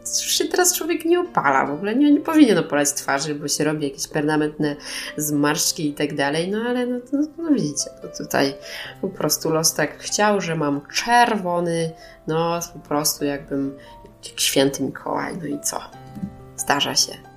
już 0.00 0.38
się 0.38 0.44
teraz 0.44 0.76
człowiek 0.76 1.04
nie 1.04 1.20
opala. 1.20 1.66
W 1.66 1.70
ogóle 1.70 1.96
nie, 1.96 2.12
nie 2.12 2.20
powinien 2.20 2.58
opalać 2.58 2.92
twarzy, 2.92 3.34
bo 3.34 3.48
się 3.48 3.64
robi 3.64 3.84
jakieś 3.84 4.08
permanentne 4.08 4.76
zmarszczki 5.16 5.88
i 5.88 5.94
tak 5.94 6.14
dalej. 6.14 6.50
No 6.50 6.58
ale 6.62 6.86
no, 6.86 6.98
no, 7.12 7.26
no 7.38 7.50
widzicie, 7.50 7.90
no 8.02 8.08
tutaj 8.24 8.54
po 9.00 9.08
prostu 9.08 9.50
los 9.50 9.74
tak 9.74 9.98
chciał, 9.98 10.40
że 10.40 10.56
mam 10.56 10.80
czerwony 10.94 11.92
nos, 12.26 12.68
po 12.68 12.78
prostu 12.78 13.24
jakbym 13.24 13.76
jak 14.30 14.40
święty 14.40 14.82
Mikołaj. 14.82 15.36
No 15.36 15.46
i 15.46 15.60
co? 15.60 15.80
Zdarza 16.56 16.94
się. 16.94 17.27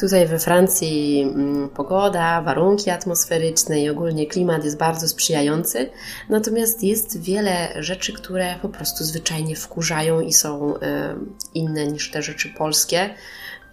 Tutaj 0.00 0.26
we 0.26 0.38
Francji 0.38 1.22
mm, 1.22 1.68
pogoda, 1.68 2.42
warunki 2.42 2.90
atmosferyczne 2.90 3.80
i 3.80 3.90
ogólnie 3.90 4.26
klimat 4.26 4.64
jest 4.64 4.76
bardzo 4.76 5.08
sprzyjający, 5.08 5.90
natomiast 6.28 6.82
jest 6.82 7.22
wiele 7.22 7.82
rzeczy, 7.82 8.12
które 8.12 8.54
po 8.62 8.68
prostu 8.68 9.04
zwyczajnie 9.04 9.56
wkurzają 9.56 10.20
i 10.20 10.32
są 10.32 10.80
e, 10.80 11.16
inne 11.54 11.86
niż 11.86 12.10
te 12.10 12.22
rzeczy 12.22 12.48
polskie. 12.58 13.14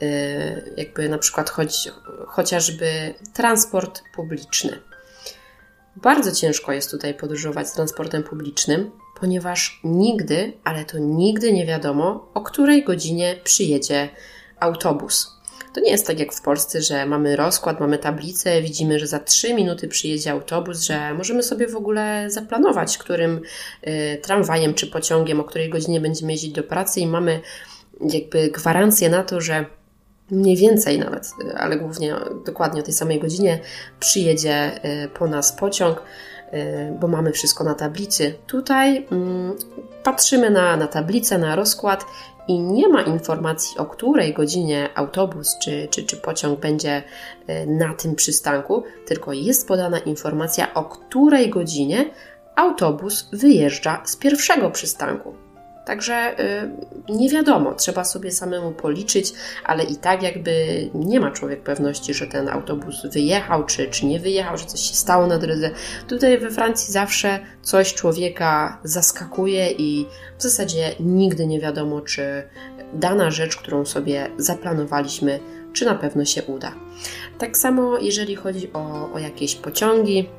E, 0.02 0.62
jakby 0.78 1.10
na 1.10 1.18
przykład 1.18 1.50
choć, 1.50 1.90
chociażby 2.28 3.14
transport 3.34 4.04
publiczny. 4.16 4.80
Bardzo 5.96 6.32
ciężko 6.32 6.72
jest 6.72 6.92
tutaj 6.92 7.14
podróżować 7.14 7.72
transportem 7.72 8.24
publicznym, 8.24 8.92
ponieważ 9.20 9.80
nigdy, 9.84 10.54
ale 10.64 10.86
to 10.86 10.98
nigdy 10.98 11.54
nie 11.54 11.66
wiadomo, 11.66 12.32
o 12.34 12.42
której 12.42 12.84
godzinie 12.84 13.36
przyjedzie 13.44 14.10
autobus. 14.60 15.41
To 15.74 15.82
nie 15.82 15.92
jest 15.92 16.08
tak 16.08 16.20
jak 16.20 16.34
w 16.34 16.42
Polsce, 16.42 16.82
że 16.82 17.06
mamy 17.06 17.36
rozkład, 17.36 17.80
mamy 17.80 17.98
tablicę, 17.98 18.62
widzimy, 18.62 19.00
że 19.00 19.08
za 19.08 19.20
3 19.20 19.54
minuty 19.54 19.88
przyjedzie 19.88 20.32
autobus, 20.32 20.82
że 20.82 21.14
możemy 21.14 21.44
sobie 21.44 21.68
w 21.68 21.76
ogóle 21.76 22.26
zaplanować, 22.30 22.98
którym 22.98 23.42
y, 23.88 24.20
tramwajem 24.22 24.74
czy 24.74 24.88
pociągiem, 24.88 25.40
o 25.40 25.44
której 25.44 25.70
godzinie 25.70 26.02
będziemy 26.02 26.32
jeździć 26.32 26.52
do 26.52 26.64
pracy 26.64 27.00
i 27.00 27.08
mamy 27.08 27.42
jakby 28.14 28.50
gwarancję 28.50 29.10
na 29.10 29.24
to, 29.24 29.42
że 29.42 29.66
mniej 30.32 30.58
więcej 30.58 31.00
nawet, 31.00 31.30
ale 31.56 31.78
głównie 31.78 32.16
dokładnie 32.46 32.82
o 32.82 32.84
tej 32.84 32.94
samej 32.94 33.20
godzinie 33.20 33.60
przyjedzie 34.00 34.86
y, 35.06 35.10
po 35.10 35.28
nas 35.28 35.54
pociąg. 35.54 35.98
y, 36.00 36.04
bo 37.00 37.08
mamy 37.08 37.32
wszystko 37.32 37.64
na 37.64 37.74
tablicy. 37.74 38.36
Tutaj 38.48 39.08
mm, 39.12 39.56
patrzymy 40.04 40.50
na, 40.50 40.78
na 40.78 40.88
tablicę, 40.88 41.38
na 41.38 41.56
rozkład 41.56 42.06
i 42.48 42.60
nie 42.60 42.90
ma 42.90 43.02
informacji, 43.02 43.78
o 43.78 43.86
której 43.86 44.34
godzinie 44.34 44.90
autobus 44.96 45.58
czy, 45.64 45.88
czy, 45.92 46.04
czy 46.04 46.18
pociąg 46.18 46.60
będzie 46.60 47.04
e, 47.48 47.66
na 47.66 47.94
tym 47.94 48.16
przystanku, 48.16 48.84
tylko 49.06 49.34
jest 49.34 49.68
podana 49.68 50.00
informacja, 50.00 50.74
o 50.74 50.84
której 50.84 51.50
godzinie 51.50 52.10
autobus 52.56 53.30
wyjeżdża 53.34 54.02
z 54.06 54.16
pierwszego 54.16 54.72
przystanku. 54.72 55.34
Także 55.92 56.40
y, 57.10 57.14
nie 57.14 57.30
wiadomo, 57.30 57.74
trzeba 57.74 58.04
sobie 58.04 58.32
samemu 58.32 58.72
policzyć, 58.72 59.34
ale 59.66 59.84
i 59.84 59.96
tak 59.96 60.24
jakby 60.24 60.54
nie 60.94 61.20
ma 61.20 61.32
człowiek 61.32 61.62
pewności, 61.62 62.14
że 62.14 62.28
ten 62.28 62.50
autobus 62.50 63.06
wyjechał, 63.14 63.66
czy, 63.66 63.88
czy 63.88 64.06
nie 64.06 64.20
wyjechał, 64.20 64.58
że 64.58 64.66
coś 64.66 64.80
się 64.80 64.96
stało 64.96 65.28
na 65.28 65.38
drodze. 65.38 65.72
Tutaj 66.08 66.38
we 66.38 66.52
Francji 66.52 66.94
zawsze 66.94 67.40
coś 67.62 67.94
człowieka 67.94 68.80
zaskakuje 68.84 69.72
i 69.72 70.06
w 70.38 70.44
zasadzie 70.44 70.96
nigdy 71.00 71.48
nie 71.48 71.60
wiadomo, 71.60 72.02
czy 72.02 72.44
dana 72.94 73.32
rzecz, 73.32 73.58
którą 73.58 73.86
sobie 73.86 74.28
zaplanowaliśmy, 74.38 75.40
czy 75.74 75.86
na 75.86 75.96
pewno 75.96 76.26
się 76.26 76.44
uda. 76.44 76.76
Tak 77.38 77.58
samo 77.58 77.98
jeżeli 77.98 78.36
chodzi 78.36 78.74
o, 78.74 79.14
o 79.14 79.20
jakieś 79.20 79.56
pociągi, 79.56 80.30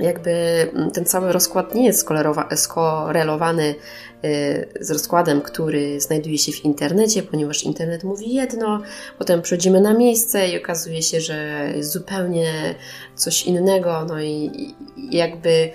jakby 0.00 0.30
mm, 0.74 0.90
ten 0.90 1.04
cały 1.04 1.32
rozkład 1.32 1.74
nie 1.74 1.86
jest 1.86 2.06
skorelowany 2.54 3.74
y, 4.24 4.68
z 4.80 4.90
rozkładem, 4.90 5.40
który 5.40 6.00
znajduje 6.00 6.38
się 6.38 6.52
w 6.52 6.64
internecie, 6.64 7.22
ponieważ 7.22 7.62
internet 7.62 8.04
mówi 8.04 8.34
jedno, 8.34 8.82
potem 9.18 9.42
przychodzimy 9.42 9.80
na 9.80 9.94
miejsce 9.94 10.48
i 10.48 10.58
okazuje 10.58 11.02
się, 11.02 11.20
że 11.20 11.68
jest 11.76 11.92
zupełnie 11.92 12.74
coś 13.14 13.42
innego, 13.46 14.04
no 14.08 14.22
i 14.22 14.50
jakby 15.10 15.70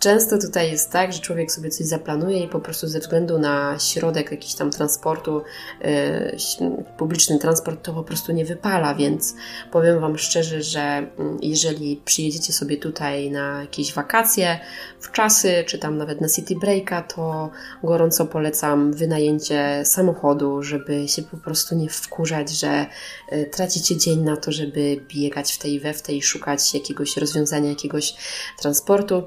Często 0.00 0.38
tutaj 0.38 0.70
jest 0.70 0.90
tak, 0.90 1.12
że 1.12 1.18
człowiek 1.18 1.52
sobie 1.52 1.70
coś 1.70 1.86
zaplanuje 1.86 2.44
i 2.44 2.48
po 2.48 2.60
prostu 2.60 2.88
ze 2.88 3.00
względu 3.00 3.38
na 3.38 3.78
środek 3.78 4.30
jakiś 4.30 4.54
tam 4.54 4.70
transportu, 4.70 5.42
yy, 5.80 6.76
publiczny 6.98 7.38
transport 7.38 7.82
to 7.82 7.92
po 7.92 8.04
prostu 8.04 8.32
nie 8.32 8.44
wypala, 8.44 8.94
więc 8.94 9.34
powiem 9.72 10.00
Wam 10.00 10.18
szczerze, 10.18 10.62
że 10.62 10.80
mm, 10.80 11.38
jeżeli 11.42 12.02
przyjedziecie 12.04 12.52
sobie 12.52 12.76
tutaj 12.76 13.30
na 13.30 13.60
jakieś 13.60 13.94
wakacje, 13.94 14.60
w 15.00 15.12
czasy, 15.12 15.64
czy 15.66 15.78
tam 15.78 15.98
nawet 15.98 16.20
na 16.20 16.28
city 16.28 16.54
breaka, 16.60 17.02
to 17.02 17.50
gorąco 17.84 18.26
polecam 18.26 18.92
wynajęcie 18.92 19.82
samochodu, 19.84 20.62
żeby 20.62 21.08
się 21.08 21.22
po 21.22 21.36
prostu 21.36 21.74
nie 21.74 21.88
wkurzać, 21.88 22.50
że 22.50 22.86
yy, 23.32 23.46
tracicie 23.46 23.96
dzień 23.96 24.20
na 24.20 24.36
to, 24.36 24.52
żeby 24.52 25.04
biegać 25.08 25.52
w 25.52 25.58
tej 25.58 25.80
we 25.80 25.92
w 25.92 26.02
tej, 26.02 26.22
szukać 26.22 26.74
jakiegoś 26.74 27.16
rozwiązania, 27.16 27.68
jakiegoś 27.68 28.14
transportu. 28.58 29.22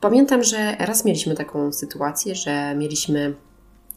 Pamiętam, 0.00 0.42
że 0.42 0.76
raz 0.78 1.04
mieliśmy 1.04 1.34
taką 1.34 1.72
sytuację, 1.72 2.34
że 2.34 2.74
mieliśmy 2.74 3.34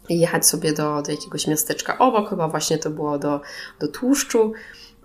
jechać 0.10 0.48
sobie 0.48 0.74
do, 0.74 1.02
do 1.02 1.12
jakiegoś 1.12 1.48
miasteczka 1.48 1.98
obok, 1.98 2.30
chyba 2.30 2.48
właśnie 2.48 2.78
to 2.78 2.90
było 2.90 3.20
do, 3.20 3.42
do 3.80 3.88
tłuszczu. 3.88 4.54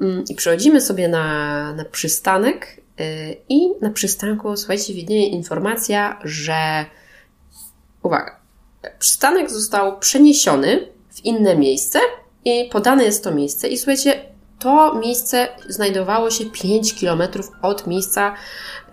Mm, 0.00 0.24
I 0.28 0.34
przychodzimy 0.34 0.80
sobie 0.80 1.08
na, 1.08 1.72
na 1.72 1.84
przystanek, 1.84 2.80
y, 3.00 3.36
i 3.48 3.70
na 3.80 3.90
przystanku, 3.90 4.56
słuchajcie, 4.56 4.94
widnieje 4.94 5.26
informacja, 5.26 6.20
że 6.24 6.86
uwaga, 8.02 8.40
przystanek 8.98 9.50
został 9.50 9.98
przeniesiony 9.98 10.88
w 11.10 11.24
inne 11.24 11.56
miejsce 11.56 11.98
i 12.44 12.68
podane 12.72 13.04
jest 13.04 13.24
to 13.24 13.34
miejsce. 13.34 13.68
I 13.68 13.78
słuchajcie, 13.78 14.35
to 14.58 14.94
miejsce 14.94 15.48
znajdowało 15.68 16.30
się 16.30 16.44
5 16.50 17.00
km 17.00 17.22
od 17.62 17.86
miejsca 17.86 18.34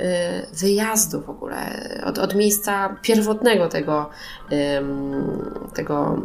y, 0.01 0.03
wyjazdu 0.53 1.22
w 1.22 1.29
ogóle, 1.29 1.58
od, 2.05 2.17
od 2.17 2.36
miejsca 2.36 2.96
pierwotnego 3.01 3.67
tego, 3.67 4.10
tego 5.74 6.22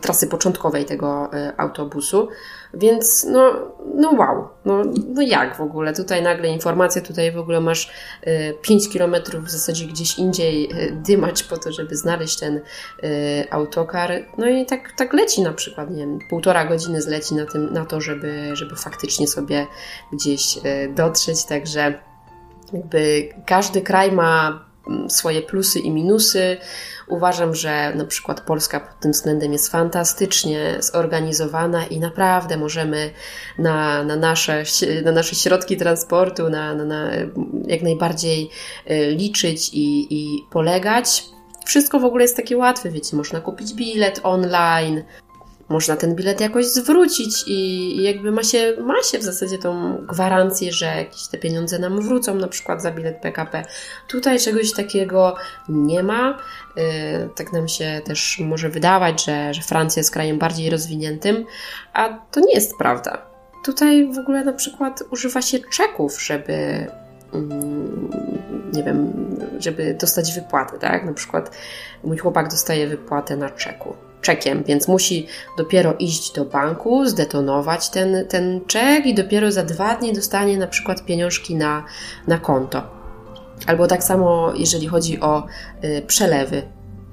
trasy 0.00 0.26
początkowej 0.26 0.84
tego 0.84 1.30
y, 1.34 1.56
autobusu. 1.56 2.28
Więc 2.74 3.24
no, 3.24 3.52
no 3.94 4.10
wow, 4.10 4.48
no, 4.64 4.82
no 5.14 5.22
jak 5.22 5.56
w 5.56 5.60
ogóle? 5.60 5.92
Tutaj 5.92 6.22
nagle 6.22 6.48
informacja, 6.48 7.02
tutaj 7.02 7.32
w 7.32 7.38
ogóle 7.38 7.60
masz 7.60 7.92
5 8.62 8.86
y, 8.86 8.90
kilometrów 8.90 9.44
w 9.44 9.50
zasadzie 9.50 9.86
gdzieś 9.86 10.18
indziej 10.18 10.68
dymać 10.92 11.42
po 11.42 11.56
to, 11.56 11.72
żeby 11.72 11.96
znaleźć 11.96 12.38
ten 12.38 12.60
autokar. 13.50 14.12
No 14.38 14.48
i 14.48 14.66
tak, 14.66 14.92
tak 14.96 15.12
leci 15.12 15.42
na 15.42 15.52
przykład, 15.52 15.90
nie 15.90 15.96
wiem, 15.96 16.18
półtora 16.30 16.64
godziny 16.64 17.02
zleci 17.02 17.34
na, 17.34 17.46
tym, 17.46 17.72
na 17.72 17.84
to, 17.84 18.00
żeby, 18.00 18.50
żeby 18.52 18.69
faktycznie 18.76 19.26
sobie 19.26 19.66
gdzieś 20.12 20.58
dotrzeć, 20.94 21.44
także 21.44 22.10
jakby 22.72 23.28
każdy 23.46 23.80
kraj 23.80 24.12
ma 24.12 24.64
mm, 24.88 25.10
swoje 25.10 25.42
plusy 25.42 25.78
i 25.78 25.90
minusy. 25.90 26.56
Uważam, 27.08 27.54
że 27.54 27.92
na 27.94 28.04
przykład 28.04 28.40
Polska 28.40 28.80
pod 28.80 29.00
tym 29.00 29.12
względem 29.12 29.52
jest 29.52 29.68
fantastycznie 29.68 30.76
zorganizowana 30.80 31.86
i 31.86 32.00
naprawdę 32.00 32.56
możemy 32.56 33.10
na, 33.58 34.04
na, 34.04 34.16
nasze, 34.16 34.64
na 35.04 35.12
nasze 35.12 35.34
środki 35.34 35.76
transportu 35.76 36.50
na, 36.50 36.74
na, 36.74 36.84
na 36.84 37.10
jak 37.66 37.82
najbardziej 37.82 38.50
y, 38.90 39.10
liczyć 39.10 39.70
i, 39.72 40.06
i 40.10 40.46
polegać. 40.50 41.24
Wszystko 41.66 42.00
w 42.00 42.04
ogóle 42.04 42.24
jest 42.24 42.36
takie 42.36 42.56
łatwe, 42.56 42.90
wiecie, 42.90 43.16
można 43.16 43.40
kupić 43.40 43.74
bilet 43.74 44.20
online, 44.22 45.02
można 45.70 45.96
ten 45.96 46.14
bilet 46.14 46.40
jakoś 46.40 46.66
zwrócić 46.66 47.44
i 47.46 48.02
jakby 48.02 48.30
ma 48.32 48.42
się, 48.42 48.76
ma 48.80 49.02
się 49.02 49.18
w 49.18 49.22
zasadzie 49.22 49.58
tą 49.58 49.96
gwarancję, 49.96 50.72
że 50.72 50.86
jakieś 50.86 51.26
te 51.26 51.38
pieniądze 51.38 51.78
nam 51.78 52.00
wrócą, 52.00 52.34
na 52.34 52.48
przykład 52.48 52.82
za 52.82 52.90
bilet 52.90 53.20
PKP. 53.20 53.64
Tutaj 54.08 54.38
czegoś 54.38 54.72
takiego 54.72 55.36
nie 55.68 56.02
ma. 56.02 56.38
Y, 56.78 56.82
tak 57.34 57.52
nam 57.52 57.68
się 57.68 58.00
też 58.04 58.38
może 58.38 58.68
wydawać, 58.68 59.24
że, 59.24 59.54
że 59.54 59.62
Francja 59.62 60.00
jest 60.00 60.10
krajem 60.10 60.38
bardziej 60.38 60.70
rozwiniętym, 60.70 61.44
a 61.92 62.08
to 62.30 62.40
nie 62.40 62.54
jest 62.54 62.78
prawda. 62.78 63.22
Tutaj 63.64 64.12
w 64.12 64.18
ogóle 64.18 64.44
na 64.44 64.52
przykład 64.52 65.02
używa 65.10 65.42
się 65.42 65.58
czeków, 65.72 66.22
żeby 66.22 66.86
mm, 67.32 68.10
nie 68.72 68.82
wiem, 68.82 69.12
żeby 69.58 69.94
dostać 70.00 70.34
wypłatę, 70.34 70.78
tak? 70.78 71.04
Na 71.04 71.12
przykład 71.12 71.56
mój 72.04 72.18
chłopak 72.18 72.48
dostaje 72.48 72.86
wypłatę 72.86 73.36
na 73.36 73.50
czeku 73.50 74.09
czekiem, 74.20 74.64
więc 74.64 74.88
musi 74.88 75.26
dopiero 75.56 75.94
iść 75.98 76.32
do 76.32 76.44
banku, 76.44 77.06
zdetonować 77.06 77.90
ten, 77.90 78.26
ten 78.28 78.60
czek 78.66 79.06
i 79.06 79.14
dopiero 79.14 79.52
za 79.52 79.62
dwa 79.62 79.96
dni 79.96 80.12
dostanie 80.12 80.58
na 80.58 80.66
przykład 80.66 81.04
pieniążki 81.04 81.54
na, 81.54 81.84
na 82.26 82.38
konto. 82.38 82.82
Albo 83.66 83.86
tak 83.86 84.04
samo, 84.04 84.52
jeżeli 84.56 84.86
chodzi 84.86 85.20
o 85.20 85.46
y, 85.84 86.02
przelewy. 86.06 86.62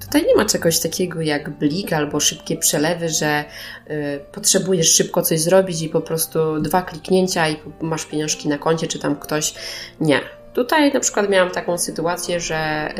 Tutaj 0.00 0.26
nie 0.26 0.34
ma 0.34 0.44
czegoś 0.44 0.80
takiego 0.80 1.20
jak 1.20 1.50
blik 1.50 1.92
albo 1.92 2.20
szybkie 2.20 2.56
przelewy, 2.56 3.08
że 3.08 3.44
y, 3.90 4.20
potrzebujesz 4.32 4.94
szybko 4.94 5.22
coś 5.22 5.40
zrobić 5.40 5.82
i 5.82 5.88
po 5.88 6.00
prostu 6.00 6.60
dwa 6.60 6.82
kliknięcia 6.82 7.48
i 7.48 7.56
masz 7.80 8.04
pieniążki 8.04 8.48
na 8.48 8.58
koncie, 8.58 8.86
czy 8.86 8.98
tam 8.98 9.16
ktoś. 9.16 9.54
Nie 10.00 10.20
Tutaj 10.58 10.92
na 10.92 11.00
przykład 11.00 11.30
miałam 11.30 11.50
taką 11.50 11.78
sytuację, 11.78 12.40
że 12.40 12.90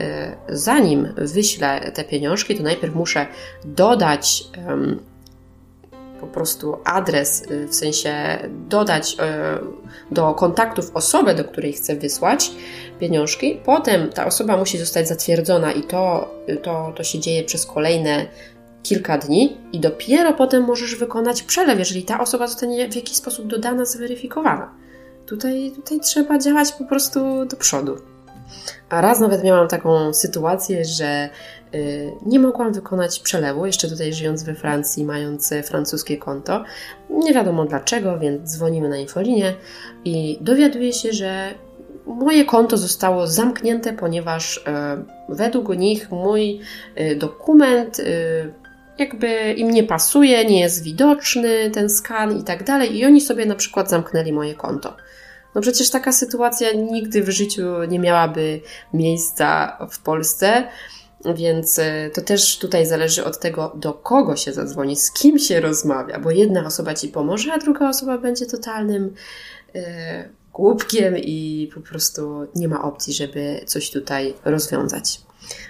y, 0.49 0.57
zanim 0.59 1.15
wyślę 1.17 1.93
te 1.95 2.05
pieniążki, 2.05 2.57
to 2.57 2.63
najpierw 2.63 2.95
muszę 2.95 3.27
dodać 3.65 4.45
po 6.21 6.27
prostu 6.27 6.77
adres, 6.85 7.43
y, 7.51 7.69
w 7.69 7.75
sensie 7.75 8.39
dodać 8.69 9.13
y, 9.13 10.15
do 10.15 10.35
kontaktów 10.35 10.91
osobę, 10.95 11.35
do 11.35 11.45
której 11.45 11.73
chcę 11.73 11.97
wysłać 11.97 12.51
pieniążki. 13.01 13.61
Potem 13.65 14.11
ta 14.13 14.27
osoba 14.27 14.57
musi 14.57 14.79
zostać 14.79 15.09
zatwierdzona 15.09 15.73
i 15.73 15.83
to, 15.83 16.35
to, 16.63 16.93
to 16.97 17.05
się 17.05 17.19
dzieje 17.19 17.45
przez 17.45 17.67
kolejne 17.67 18.27
kilka 18.83 19.19
dni 19.19 19.57
i 19.73 19.81
dopiero 19.81 20.33
potem 20.33 20.65
możesz 20.65 20.95
wykonać 20.95 21.43
przelew, 21.43 21.79
jeżeli 21.79 22.03
ta 22.03 22.21
osoba 22.21 22.47
zostanie 22.47 22.89
w 22.89 22.97
jakiś 22.97 23.17
sposób 23.17 23.47
dodana, 23.47 23.85
zweryfikowana. 23.85 24.88
Tutaj, 25.29 25.73
tutaj 25.77 26.01
trzeba 26.01 26.39
działać 26.39 26.73
po 26.73 26.85
prostu 26.85 27.45
do 27.45 27.57
przodu. 27.57 27.97
A 28.89 29.01
raz 29.01 29.21
nawet 29.21 29.45
miałam 29.45 29.69
taką 29.69 30.15
sytuację, 30.15 30.85
że 30.85 31.29
y, 31.75 32.13
nie 32.27 32.39
mogłam 32.41 32.73
wykonać 32.73 33.21
przelewu, 33.21 33.67
jeszcze 33.67 33.89
tutaj 33.89 34.13
żyjąc 34.13 34.43
we 34.43 34.55
Francji, 34.55 35.05
mając 35.05 35.55
francuskie 35.65 36.17
konto. 36.17 36.65
Nie 37.11 37.35
wiadomo 37.35 37.65
dlaczego, 37.65 38.19
więc 38.19 38.51
dzwonimy 38.51 38.89
na 38.89 38.97
infolinię 38.97 39.55
i 40.05 40.39
dowiaduję 40.41 40.93
się, 40.93 41.13
że 41.13 41.55
moje 42.07 42.45
konto 42.45 42.77
zostało 42.77 43.27
zamknięte, 43.27 43.93
ponieważ 43.93 44.57
y, 44.57 44.63
według 45.29 45.77
nich 45.77 46.11
mój 46.11 46.61
y, 47.01 47.17
dokument 47.17 48.01
jakby 48.99 49.53
im 49.53 49.71
nie 49.71 49.85
pasuje, 49.85 50.45
nie 50.45 50.61
jest 50.61 50.83
widoczny 50.83 51.71
ten 51.71 51.91
skan 51.91 52.39
i 52.41 52.45
tak 52.45 52.65
dalej, 52.65 52.97
i 52.97 53.05
oni 53.05 53.21
sobie 53.21 53.47
na 53.47 53.55
przykład 53.55 53.91
zamknęli 53.91 54.33
moje 54.33 54.55
konto. 54.55 54.97
No 55.55 55.61
przecież 55.61 55.91
taka 55.91 56.13
sytuacja 56.13 56.73
nigdy 56.73 57.23
w 57.23 57.29
życiu 57.29 57.63
nie 57.89 57.99
miałaby 57.99 58.61
miejsca 58.95 59.79
w 59.91 59.99
Polsce. 59.99 60.69
Więc 61.35 61.79
e, 61.79 62.11
to 62.15 62.21
też 62.21 62.59
tutaj 62.59 62.87
zależy 62.87 63.25
od 63.25 63.41
tego, 63.41 63.73
do 63.77 63.95
kogo 63.95 64.37
się 64.37 64.53
zadzwoni, 64.53 64.97
z 64.97 65.13
kim 65.13 65.39
się 65.39 65.61
rozmawia, 65.61 66.19
bo 66.19 66.31
jedna 66.31 66.67
osoba 66.67 66.95
ci 66.95 67.09
pomoże, 67.09 67.53
a 67.53 67.59
druga 67.59 67.89
osoba 67.89 68.19
będzie 68.19 68.47
totalnym 68.47 69.15
e, 69.75 70.29
głupkiem 70.53 71.19
i 71.19 71.71
po 71.75 71.81
prostu 71.81 72.47
nie 72.55 72.69
ma 72.69 72.83
opcji, 72.83 73.15
żeby 73.15 73.61
coś 73.67 73.91
tutaj 73.91 74.35
rozwiązać. 74.45 75.21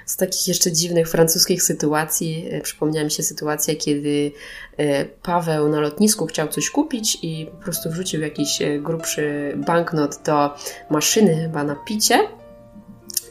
Z 0.06 0.16
takich 0.16 0.48
jeszcze 0.48 0.72
dziwnych 0.72 1.08
francuskich 1.08 1.62
sytuacji 1.62 2.48
e, 2.50 2.60
przypomniała 2.60 3.04
mi 3.04 3.10
się 3.10 3.22
sytuacja, 3.22 3.74
kiedy 3.76 4.32
e, 4.76 5.04
Paweł 5.04 5.68
na 5.68 5.80
lotnisku 5.80 6.26
chciał 6.26 6.48
coś 6.48 6.70
kupić 6.70 7.18
i 7.22 7.46
po 7.46 7.56
prostu 7.64 7.90
wrzucił 7.90 8.20
jakiś 8.20 8.62
e, 8.62 8.78
grubszy 8.78 9.54
banknot 9.56 10.22
do 10.24 10.54
maszyny 10.90 11.36
chyba 11.36 11.64
na 11.64 11.76
picie. 11.76 12.28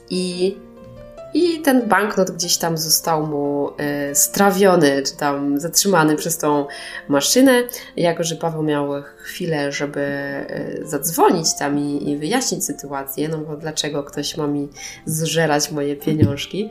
I 0.10 0.56
i 1.38 1.62
ten 1.62 1.88
banknot 1.88 2.32
gdzieś 2.32 2.58
tam 2.58 2.78
został 2.78 3.28
mu 3.28 3.72
e, 3.78 4.16
strawiony, 4.16 5.04
czy 5.06 5.18
tam 5.18 5.60
zatrzymany 5.60 6.16
przez 6.16 6.38
tą 6.38 6.66
maszynę. 7.08 7.64
Jako, 7.98 8.24
że 8.24 8.36
Paweł 8.36 8.64
miał 8.64 8.90
chwilę, 9.18 9.72
żeby 9.72 10.02
e, 10.02 10.78
zadzwonić 10.84 11.48
tam 11.60 11.80
i, 11.80 12.10
i 12.10 12.18
wyjaśnić 12.18 12.66
sytuację, 12.66 13.30
no 13.30 13.38
bo 13.38 13.58
dlaczego 13.58 14.04
ktoś 14.04 14.38
ma 14.38 14.48
mi 14.48 14.70
zżerać 15.06 15.72
moje 15.72 15.96
pieniążki, 15.96 16.70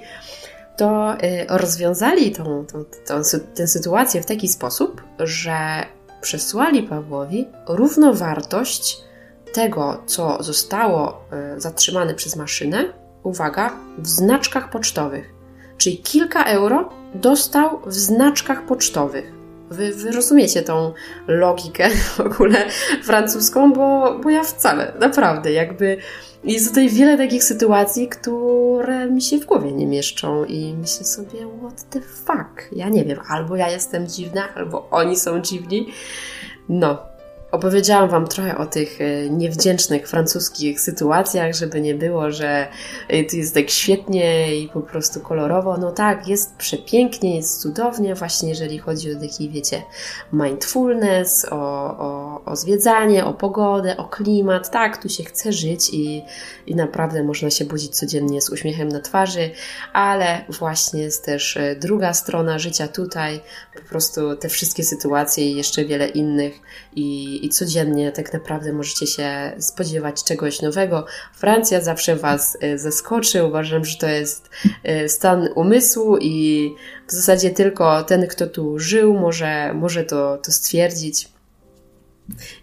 to 0.76 1.14
e, 1.14 1.58
rozwiązali 1.58 2.32
tą, 2.32 2.66
tą, 2.66 2.84
tą, 3.06 3.22
tę 3.54 3.66
sytuację 3.66 4.22
w 4.22 4.26
taki 4.26 4.48
sposób, 4.48 5.02
że 5.18 5.58
przesłali 6.20 6.82
Pawłowi 6.82 7.48
równowartość 7.68 8.98
tego, 9.52 10.02
co 10.06 10.42
zostało 10.42 11.24
zatrzymane 11.56 12.14
przez 12.14 12.36
maszynę, 12.36 13.05
uwaga, 13.26 13.72
w 13.98 14.06
znaczkach 14.06 14.70
pocztowych. 14.70 15.34
Czyli 15.78 15.98
kilka 15.98 16.44
euro 16.44 16.88
dostał 17.14 17.80
w 17.86 17.94
znaczkach 17.94 18.66
pocztowych. 18.66 19.32
Wy, 19.70 19.92
wy 19.92 20.12
rozumiecie 20.12 20.62
tą 20.62 20.92
logikę 21.26 21.90
w 22.16 22.20
ogóle 22.20 22.66
francuską, 23.02 23.72
bo, 23.72 24.18
bo 24.22 24.30
ja 24.30 24.42
wcale, 24.42 24.92
naprawdę, 25.00 25.52
jakby 25.52 25.96
jest 26.44 26.68
tutaj 26.68 26.88
wiele 26.88 27.16
takich 27.16 27.44
sytuacji, 27.44 28.08
które 28.08 29.10
mi 29.10 29.22
się 29.22 29.38
w 29.38 29.46
głowie 29.46 29.72
nie 29.72 29.86
mieszczą 29.86 30.44
i 30.44 30.74
myślę 30.74 31.06
sobie, 31.06 31.38
what 31.60 31.90
the 31.90 32.00
fuck? 32.00 32.72
Ja 32.72 32.88
nie 32.88 33.04
wiem, 33.04 33.18
albo 33.28 33.56
ja 33.56 33.70
jestem 33.70 34.06
dziwna, 34.06 34.54
albo 34.54 34.90
oni 34.90 35.16
są 35.16 35.40
dziwni. 35.40 35.92
No, 36.68 36.98
Opowiedziałam 37.56 38.08
Wam 38.08 38.26
trochę 38.26 38.58
o 38.58 38.66
tych 38.66 39.00
e, 39.00 39.30
niewdzięcznych 39.30 40.08
francuskich 40.08 40.80
sytuacjach, 40.80 41.54
żeby 41.54 41.80
nie 41.80 41.94
było, 41.94 42.30
że 42.30 42.68
e, 43.08 43.24
tu 43.24 43.36
jest 43.36 43.54
tak 43.54 43.70
świetnie 43.70 44.56
i 44.56 44.68
po 44.68 44.80
prostu 44.80 45.20
kolorowo. 45.20 45.76
No 45.76 45.92
tak, 45.92 46.28
jest 46.28 46.56
przepięknie, 46.56 47.36
jest 47.36 47.60
cudownie, 47.60 48.14
właśnie 48.14 48.48
jeżeli 48.48 48.78
chodzi 48.78 49.16
o 49.16 49.20
taki, 49.20 49.50
wiecie, 49.50 49.82
mindfulness, 50.32 51.46
o, 51.50 51.56
o, 51.98 52.25
o 52.44 52.56
zwiedzanie, 52.56 53.24
o 53.24 53.34
pogodę, 53.34 53.96
o 53.96 54.04
klimat. 54.04 54.70
Tak, 54.70 55.02
tu 55.02 55.08
się 55.08 55.24
chce 55.24 55.52
żyć 55.52 55.90
i, 55.92 56.22
i 56.66 56.74
naprawdę 56.74 57.22
można 57.22 57.50
się 57.50 57.64
budzić 57.64 57.96
codziennie 57.96 58.42
z 58.42 58.50
uśmiechem 58.50 58.88
na 58.88 59.00
twarzy, 59.00 59.50
ale 59.92 60.44
właśnie 60.48 61.02
jest 61.02 61.24
też 61.24 61.56
e, 61.56 61.76
druga 61.76 62.14
strona 62.14 62.58
życia 62.58 62.88
tutaj, 62.88 63.40
po 63.74 63.88
prostu 63.88 64.36
te 64.36 64.48
wszystkie 64.48 64.84
sytuacje 64.84 65.50
i 65.50 65.56
jeszcze 65.56 65.84
wiele 65.84 66.08
innych 66.08 66.60
i, 66.96 67.40
i 67.46 67.48
codziennie 67.48 68.12
tak 68.12 68.32
naprawdę 68.32 68.72
możecie 68.72 69.06
się 69.06 69.52
spodziewać 69.58 70.24
czegoś 70.24 70.62
nowego. 70.62 71.06
Francja 71.34 71.80
zawsze 71.80 72.16
Was 72.16 72.58
e, 72.60 72.78
zaskoczy. 72.78 73.44
Uważam, 73.44 73.84
że 73.84 73.98
to 73.98 74.06
jest 74.06 74.50
e, 74.84 75.08
stan 75.08 75.48
umysłu 75.54 76.18
i 76.20 76.74
w 77.08 77.12
zasadzie 77.12 77.50
tylko 77.50 78.02
ten, 78.02 78.26
kto 78.26 78.46
tu 78.46 78.78
żył, 78.78 79.14
może, 79.14 79.74
może 79.74 80.04
to, 80.04 80.38
to 80.38 80.52
stwierdzić. 80.52 81.35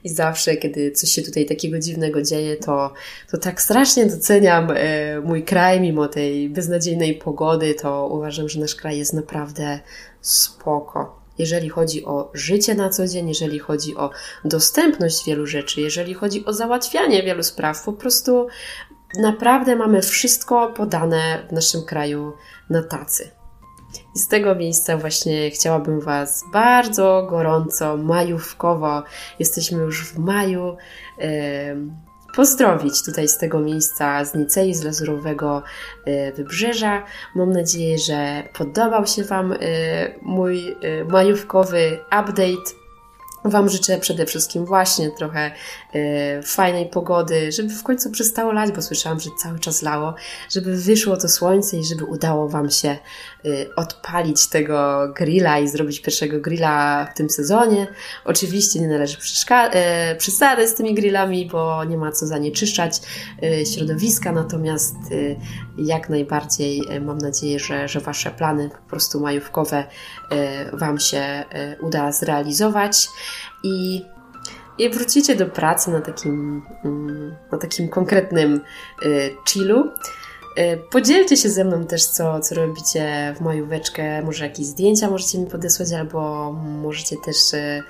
I 0.04 0.10
zawsze, 0.10 0.58
kiedy 0.58 0.92
coś 0.92 1.10
się 1.10 1.22
tutaj 1.22 1.46
takiego 1.46 1.80
dziwnego 1.80 2.22
dzieje, 2.22 2.56
to, 2.56 2.94
to 3.32 3.38
tak 3.38 3.62
strasznie 3.62 4.06
doceniam 4.06 4.68
e, 4.72 5.20
mój 5.22 5.44
kraj, 5.44 5.82
mimo 5.82 6.08
tej 6.08 6.50
beznadziejnej 6.50 7.16
pogody, 7.16 7.74
to 7.74 8.08
uważam, 8.12 8.50
że 8.50 8.60
nasz 8.60 8.76
kraj 8.76 8.98
jest 8.98 9.14
naprawdę 9.14 9.80
spoko 10.22 11.24
jeżeli 11.38 11.70
chodzi 11.70 12.06
o 12.06 12.32
życie 12.34 12.76
na 12.76 12.90
co 12.90 13.08
dzień, 13.08 13.28
jeżeli 13.28 13.60
chodzi 13.60 13.96
o 13.96 14.10
dostępność 14.46 15.26
wielu 15.26 15.46
rzeczy, 15.46 15.82
jeżeli 15.82 16.14
chodzi 16.14 16.46
o 16.46 16.54
załatwianie 16.54 17.24
wielu 17.24 17.44
spraw, 17.44 17.84
po 17.84 17.94
prostu 17.94 18.48
naprawdę 19.22 19.76
mamy 19.76 20.02
wszystko 20.02 20.74
podane 20.78 21.48
w 21.50 21.52
naszym 21.52 21.86
kraju 21.86 22.34
na 22.70 22.84
tacy. 22.84 23.43
I 24.16 24.20
z 24.20 24.28
tego 24.28 24.56
miejsca 24.56 24.98
właśnie 24.98 25.52
chciałabym 25.52 26.00
Was 26.02 26.44
bardzo 26.54 27.28
gorąco, 27.30 27.98
majówkowo, 27.98 29.04
jesteśmy 29.40 29.84
już 29.84 30.06
w 30.06 30.18
maju, 30.18 30.78
yy, 31.18 31.26
pozdrowić 32.36 33.04
tutaj 33.06 33.28
z 33.28 33.38
tego 33.38 33.60
miejsca 33.60 34.26
z 34.26 34.36
Nicei, 34.36 34.74
z 34.74 34.84
Lazurowego 34.84 35.64
e, 36.06 36.32
Wybrzeża. 36.32 37.04
Mam 37.36 37.52
nadzieję, 37.52 37.98
że 37.98 38.44
podobał 38.54 39.08
się 39.08 39.24
Wam 39.24 39.52
e, 39.52 39.58
mój 40.22 40.70
e, 40.70 41.04
majówkowy 41.04 42.00
update 42.06 42.83
Wam 43.46 43.70
życzę 43.70 43.98
przede 43.98 44.26
wszystkim 44.26 44.66
właśnie 44.66 45.12
trochę 45.12 45.52
y, 45.96 46.42
fajnej 46.44 46.90
pogody, 46.90 47.52
żeby 47.52 47.74
w 47.74 47.84
końcu 47.84 48.12
przestało 48.12 48.52
lać, 48.52 48.72
bo 48.72 48.82
słyszałam, 48.82 49.20
że 49.20 49.30
cały 49.38 49.60
czas 49.60 49.82
lało, 49.82 50.16
żeby 50.50 50.78
wyszło 50.78 51.18
to 51.18 51.30
słońce 51.30 51.78
i 51.78 51.86
żeby 51.86 52.06
udało 52.06 52.50
Wam 52.50 52.70
się 52.70 52.98
y, 53.46 53.70
odpalić 53.76 54.48
tego 54.48 55.08
grilla 55.16 55.60
i 55.60 55.68
zrobić 55.68 56.02
pierwszego 56.02 56.40
grilla 56.40 57.06
w 57.14 57.18
tym 57.18 57.30
sezonie. 57.30 57.88
Oczywiście 58.26 58.80
nie 58.80 58.88
należy 58.88 59.18
y, 59.18 60.68
z 60.68 60.76
tymi 60.76 60.94
grillami, 60.94 61.46
bo 61.52 61.84
nie 61.84 61.98
ma 61.98 62.12
co 62.12 62.28
zanieczyszczać 62.28 63.02
środowiska, 63.74 64.32
natomiast 64.32 64.96
jak 65.78 66.10
najbardziej 66.10 66.82
mam 67.02 67.18
nadzieję, 67.18 67.60
że, 67.60 67.88
że 67.88 68.00
Wasze 68.00 68.32
plany 68.32 68.70
po 68.70 68.90
prostu 68.90 69.20
majówkowe 69.20 69.84
Wam 70.74 71.00
się 71.00 71.46
uda 71.82 72.12
zrealizować 72.12 73.10
i, 73.64 74.06
i 74.78 74.90
wrócicie 74.90 75.36
do 75.36 75.46
pracy 75.46 75.92
na 75.92 76.02
takim, 76.02 76.62
mm, 76.86 77.36
na 77.52 77.58
takim 77.58 77.90
konkretnym 77.90 78.62
y, 79.06 79.36
chillu. 79.50 79.92
Y, 80.60 80.80
podzielcie 80.92 81.38
się 81.38 81.50
ze 81.50 81.64
mną 81.64 81.86
też, 81.86 82.06
co, 82.06 82.40
co 82.40 82.56
robicie 82.56 83.34
w 83.38 83.42
majóweczkę. 83.42 84.22
Może 84.22 84.44
jakieś 84.44 84.66
zdjęcia 84.66 85.10
możecie 85.10 85.38
mi 85.38 85.48
podesłać, 85.48 85.94
albo 85.94 86.52
możecie 86.82 87.16
też 87.26 87.54
y, 87.54 87.84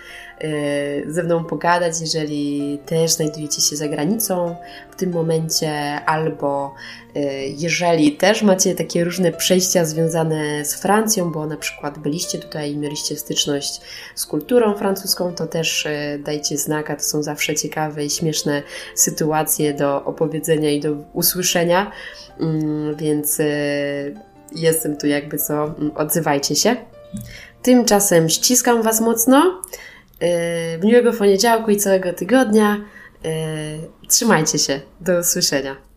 ze 1.07 1.23
mną 1.23 1.43
pogadać, 1.43 2.01
jeżeli 2.01 2.79
też 2.85 3.11
znajdujecie 3.11 3.61
się 3.61 3.75
za 3.75 3.87
granicą 3.87 4.55
w 4.91 4.95
tym 4.95 5.11
momencie, 5.11 5.71
albo 6.05 6.75
y, 7.15 7.19
jeżeli 7.57 8.11
też 8.11 8.43
macie 8.43 8.75
takie 8.75 9.03
różne 9.03 9.31
przejścia 9.31 9.85
związane 9.85 10.65
z 10.65 10.75
Francją, 10.75 11.31
bo 11.31 11.45
na 11.45 11.57
przykład 11.57 11.99
byliście 11.99 12.39
tutaj 12.39 12.71
i 12.71 12.77
mieliście 12.77 13.15
styczność 13.15 13.81
z 14.15 14.25
kulturą 14.25 14.75
francuską, 14.75 15.33
to 15.35 15.47
też 15.47 15.85
y, 15.85 16.19
dajcie 16.23 16.57
znaka. 16.57 16.95
To 16.95 17.03
są 17.03 17.23
zawsze 17.23 17.55
ciekawe 17.55 18.05
i 18.05 18.09
śmieszne 18.09 18.63
sytuacje 18.95 19.73
do 19.73 20.05
opowiedzenia 20.05 20.71
i 20.71 20.79
do 20.79 20.95
usłyszenia, 21.13 21.91
mm, 22.39 22.95
więc 22.95 23.37
jestem 24.55 24.97
tu 24.97 25.07
jakby 25.07 25.37
co, 25.37 25.63
mm, 25.63 25.91
odzywajcie 25.95 26.55
się. 26.55 26.75
Tymczasem 27.61 28.29
ściskam 28.29 28.81
Was 28.81 29.01
mocno. 29.01 29.61
Yy, 30.23 30.29
miłego 30.83 31.13
poniedziałku 31.13 31.71
i 31.71 31.77
całego 31.77 32.13
tygodnia. 32.13 32.85
Yy, 33.23 33.29
trzymajcie 34.07 34.59
się. 34.59 34.81
Do 35.01 35.19
usłyszenia. 35.19 35.92